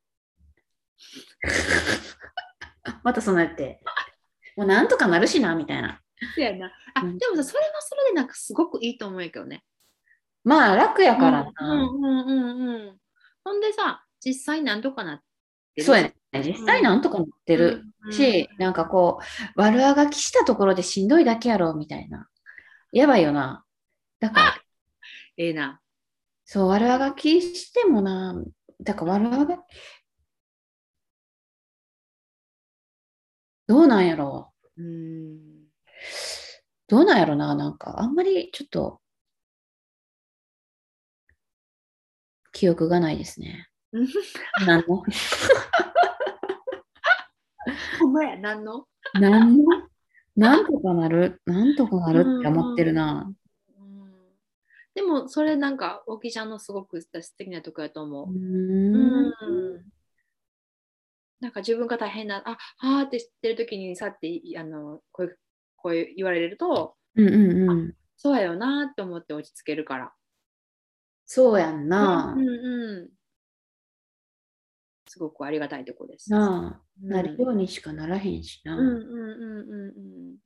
[3.04, 3.80] またそんなやって。
[4.56, 6.00] もうなんとかなるしな、みたいな。
[6.34, 6.72] そうやな。
[6.94, 9.62] あ、うんでもさ、それはそれでなんかすごくいいと思うけどね。
[10.44, 11.74] まあ楽やからうな。
[11.76, 12.98] んうんうんうん。
[13.44, 15.18] ほんでさ、実際なんとかなっ
[15.74, 15.84] てる？
[15.84, 16.14] そうやね。
[16.44, 19.20] 実際なんとかなってるうんし、なんかこ
[19.56, 22.28] う、悪あがきしたところでしんどいだけやろ、みたいな。
[22.92, 23.64] やばいよな。
[24.20, 24.54] だから、
[25.38, 25.80] ええな。
[26.44, 28.34] そう、悪あがきしてもな、
[28.80, 29.64] だから悪あが
[33.68, 34.52] どうなんやろ。
[34.76, 35.38] うん。
[36.88, 39.00] どうなんやろな、なんか、あんまりちょっと、
[42.52, 43.68] 記憶がないですね。
[44.66, 45.04] 何の？
[48.00, 48.86] ほんまや、なんの？
[49.14, 49.64] 何の？
[50.34, 53.30] なんとかなる、なんとかなるって思ってるな。
[55.00, 58.32] うんでも、それなんか、おきちゃんのすごく素敵なとこやと思うーう。
[58.34, 59.26] ん。
[59.26, 59.30] う
[59.78, 59.92] ん
[61.40, 65.38] なんか自分が大変な、あはーって知ってる時にさっていあのこういう
[65.76, 67.94] こういう言われると、うんうんうん。
[68.16, 70.12] そうやよなって思って落ち着けるから。
[71.26, 72.40] そうやんなう。
[72.40, 73.10] んうん、
[75.06, 76.28] すごくありがたいとこです。
[76.32, 78.76] なあ、うんなるようにしかならへんしな。
[78.76, 80.00] うんうんうんうんう
[80.32, 80.34] ん。
[80.34, 80.40] だ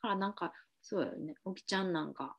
[0.00, 1.34] からなんか、そうやよね。
[1.44, 2.38] おきちゃんなんか、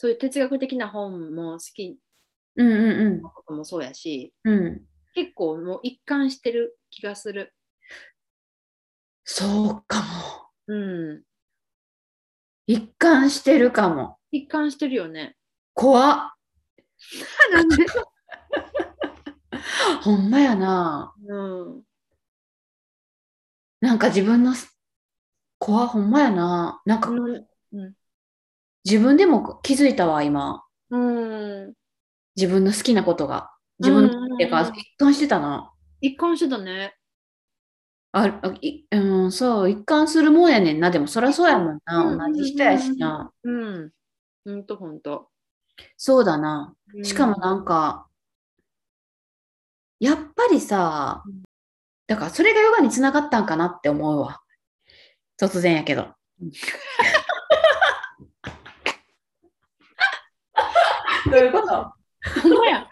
[0.00, 1.98] そういう哲学的な本も好き
[2.56, 4.54] うんうんなこともそうやし、うん。
[4.54, 4.80] うん。
[5.14, 7.52] 結構もう一貫してる気がする。
[9.24, 10.04] そうかも。
[10.68, 11.22] うん。
[12.66, 14.16] 一貫してるかも。
[14.32, 15.36] 一貫してるよね。
[15.74, 16.30] 怖っ。
[17.52, 17.76] なんで？
[20.00, 21.14] ほんまやな。
[21.28, 21.36] う
[21.72, 21.82] ん。
[23.82, 24.74] なんか自分のす
[25.58, 26.80] 怖っほんまやな。
[26.86, 27.49] なんかうん。
[28.90, 30.64] 自分でも気づいたわ、今。
[30.90, 31.74] うん。
[32.34, 33.50] 自分の好きなことが。
[33.78, 35.72] 自分のっていうか、一貫してたな。
[36.00, 36.96] 一貫してたね。
[38.10, 40.90] あ、あいうん、そう、一貫するもんやねんな。
[40.90, 42.16] でも、そりゃそうやもんうな。
[42.16, 43.30] ん同じ人やしな。
[43.44, 43.92] うん。
[44.44, 45.28] ほんとほんと。
[45.96, 46.74] そうだな。
[46.92, 48.08] うんしかもなんか、
[50.00, 51.22] やっぱりさ、
[52.08, 54.40] だからそれがヨガにつながったんかなって思うわ。
[55.40, 56.08] 突然やけど。
[61.30, 61.92] どういうこと？
[62.56, 62.88] ほや。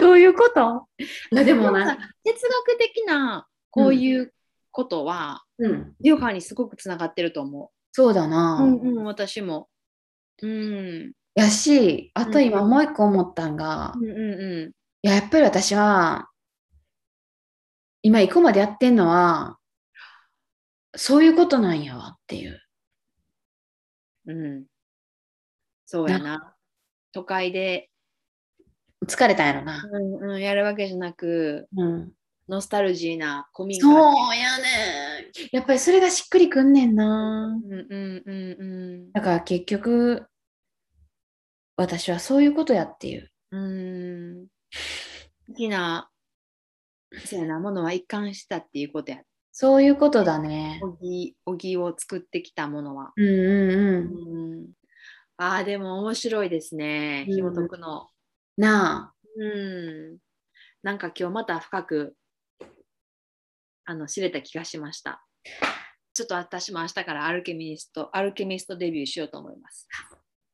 [0.00, 0.86] どういうこと？
[1.32, 4.32] でもな、哲学的なこういう
[4.70, 8.60] ことは、うん、ヨガにすごくつながってると思そうだな。
[8.62, 8.66] う。
[8.66, 9.68] うんうん、私も。
[10.42, 11.12] うん。
[11.34, 16.28] やし、あと今うんもう一個思ったんが、うんうんういや、やっぱり私は、
[18.02, 19.58] 今行くまでやってんのは、
[20.96, 22.60] そういうことなんやわっていう。
[24.26, 24.30] ん。
[24.30, 24.64] うん。
[25.86, 26.54] そうやな。
[27.18, 27.90] 都会で、
[29.06, 29.82] 疲れたんやろな。
[29.90, 32.12] うんうん、やるわけじゃなく、うん。
[32.48, 33.82] ノスタルジーな古民家。
[33.82, 34.62] そうやね
[35.22, 35.48] ん。
[35.50, 37.60] やっぱりそれがしっくりくんねんな。
[37.62, 38.64] うんうんうんう
[39.08, 39.12] ん。
[39.12, 40.26] だから結局、
[41.76, 43.28] 私はそういうことやっていう。
[43.50, 44.46] うーん
[45.48, 46.08] 好きな、
[47.26, 49.18] そうやなものは一貫したっていうことや。
[49.50, 50.78] そういうことだね。
[50.84, 53.12] おぎ、おぎを作ってきたものは。
[53.16, 54.47] うんうんううん。
[55.38, 55.42] ん。
[55.42, 57.26] ああ、でも面白いですね。
[57.28, 58.08] うん紐解くの。
[58.56, 59.14] なあ。
[59.36, 59.44] う
[60.14, 60.18] ん。
[60.82, 62.16] なんか今日また深く、
[63.84, 65.24] あの、知れた気がしました。
[66.14, 69.86] ちょっと私も明日からアルケミスト、アルケミストデビューしようと思います。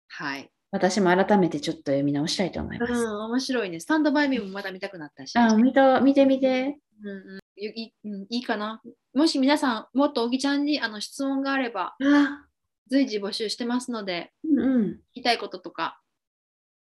[0.09, 0.51] はい。
[0.70, 2.93] 私も改めてちょっと読み直したいと思います。
[2.93, 3.80] うん、面白いね。
[3.80, 5.39] スタンドバイミーもまた見たくなったし。
[5.39, 6.78] あ見た見てみて。
[7.03, 8.82] うんうん、いいうんいいかな。
[9.14, 12.47] もし皆さん、もっとおぎちゃんにあの質問があれば、あ
[12.91, 14.85] 随時募集してますので、うんうん。
[14.93, 16.01] 聞きたいこととか、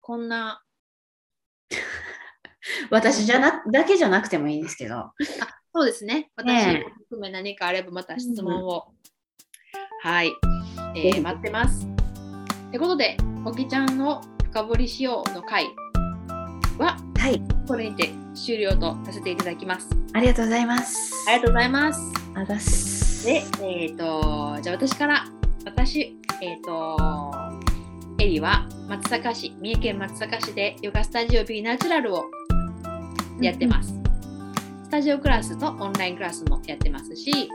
[0.00, 0.62] こんな、
[2.90, 5.12] 私じゃなだけじゃなくてもいいんですけど。
[5.72, 6.30] そうですね。
[6.36, 8.92] 私ねも含め何かあればまた質問を。
[10.02, 10.32] はい、
[10.96, 11.86] えー待ってます。
[12.68, 15.66] ってことで、おぎちゃんを深掘りしようの回
[16.78, 17.40] は、はい。
[17.68, 19.88] これにて終了とさせていただきます。
[20.12, 21.28] ありがとうございます。
[21.28, 22.00] ありがとうございます。
[22.34, 23.26] あざっす。
[23.26, 25.24] で、えっ、と、じゃあ私から、
[25.64, 26.96] 私、えっ、と、
[28.18, 32.24] エリは松阪市、三重県松阪市でヨガスタジオ B ナチュラルを
[33.40, 33.94] やってます。
[34.84, 37.48] スタジオクラスとオンラインクラスもやってますし、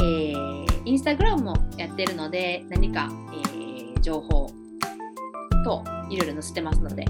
[0.00, 3.58] えー、インスタグラムもやってるので、何か、えー
[4.08, 4.50] 情報
[5.64, 7.04] といろいろ載せてますので。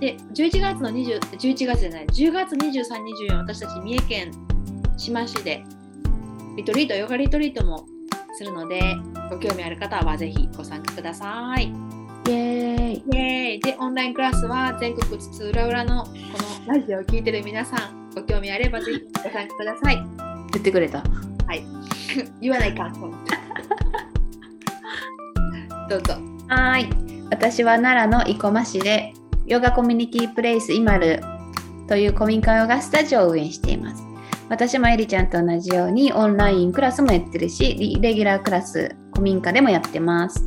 [0.00, 2.82] で、11月の20、11月じゃない、10月23、
[3.30, 4.32] 24、私たち三重県
[4.96, 5.62] 志摩市で
[6.56, 7.86] リトリート、ヨガリトリートも
[8.34, 8.80] するので、
[9.30, 11.72] ご興味ある方はぜひご参加ください。
[12.26, 13.04] イエーイ。
[13.12, 16.10] イエーイで、オンラインクラスは全国津々浦々のこ
[16.68, 19.96] のラジオを聞いてる皆さん、ご興味あればぜひご参加ください。
[20.52, 21.02] 言ってくれた。
[22.40, 22.90] 言わないか。
[25.88, 26.14] どうぞ。
[26.48, 26.88] はい。
[27.30, 29.12] 私は奈良の生駒市で
[29.46, 31.20] ヨガコミュニティプレイスイマル
[31.88, 34.13] という古民家ヨガスタジオを運営しています。
[34.48, 40.44] 私もエリちゃんと同じようにオンラインクラスもやってるし、リレギュラークラス古民家でもやってます。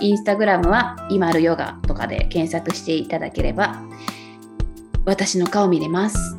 [0.00, 3.82] インスタグラムはイマルヨガとかで検索していただければ
[5.06, 6.36] 私の顔見れます。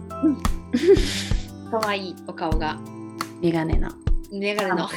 [1.71, 2.77] かわいいお顔が。
[3.41, 3.89] メガネの。
[4.31, 4.87] メガネの。
[4.87, 4.93] か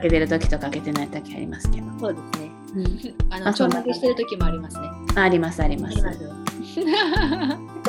[0.00, 1.86] けてる時とかけてない時ありますけど。
[1.98, 2.47] そうですね。
[2.74, 4.88] うん、 あの、ちょんまげしてる時もありますね。
[5.14, 5.98] ありますあります。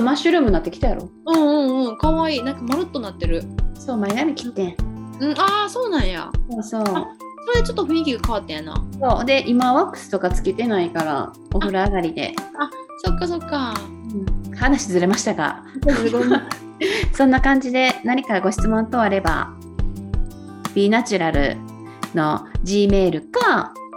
[0.01, 1.09] マッシュルームになってきたやろ？
[1.27, 2.43] うんうんうん、かわいい。
[2.43, 3.43] なんかまるっとなってる。
[3.75, 4.75] そう、前髪切ってん。
[5.19, 6.31] うん、ああ、そうなんや。
[6.49, 6.83] そうそう。
[6.85, 6.93] そ
[7.55, 8.83] れでちょっと雰囲気が変わったんやな。
[9.17, 12.33] そうで、今ワックスとかつけてないから、お風呂上がりで。
[13.03, 13.73] そっかそっか。
[14.13, 15.63] うん話ずれましたが、
[17.15, 19.53] そんな感じで何かご質問等あれば、
[20.75, 21.55] B ナチュラル
[22.13, 23.88] の Gmail か、うん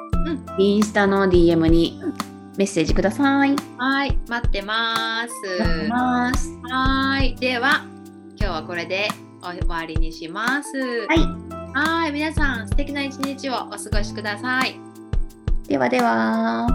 [0.59, 2.01] インスタの DM に
[2.57, 3.57] メッセージください。
[3.79, 5.89] はい、待ってます。
[5.89, 6.49] ます。
[6.71, 7.85] はい、では
[8.39, 9.09] 今日はこれで
[9.43, 10.79] 終わりにします。
[10.79, 11.19] はい。
[11.75, 14.79] はい、皆さん素敵な一日をお過ごしください。
[15.69, 16.69] ではでは。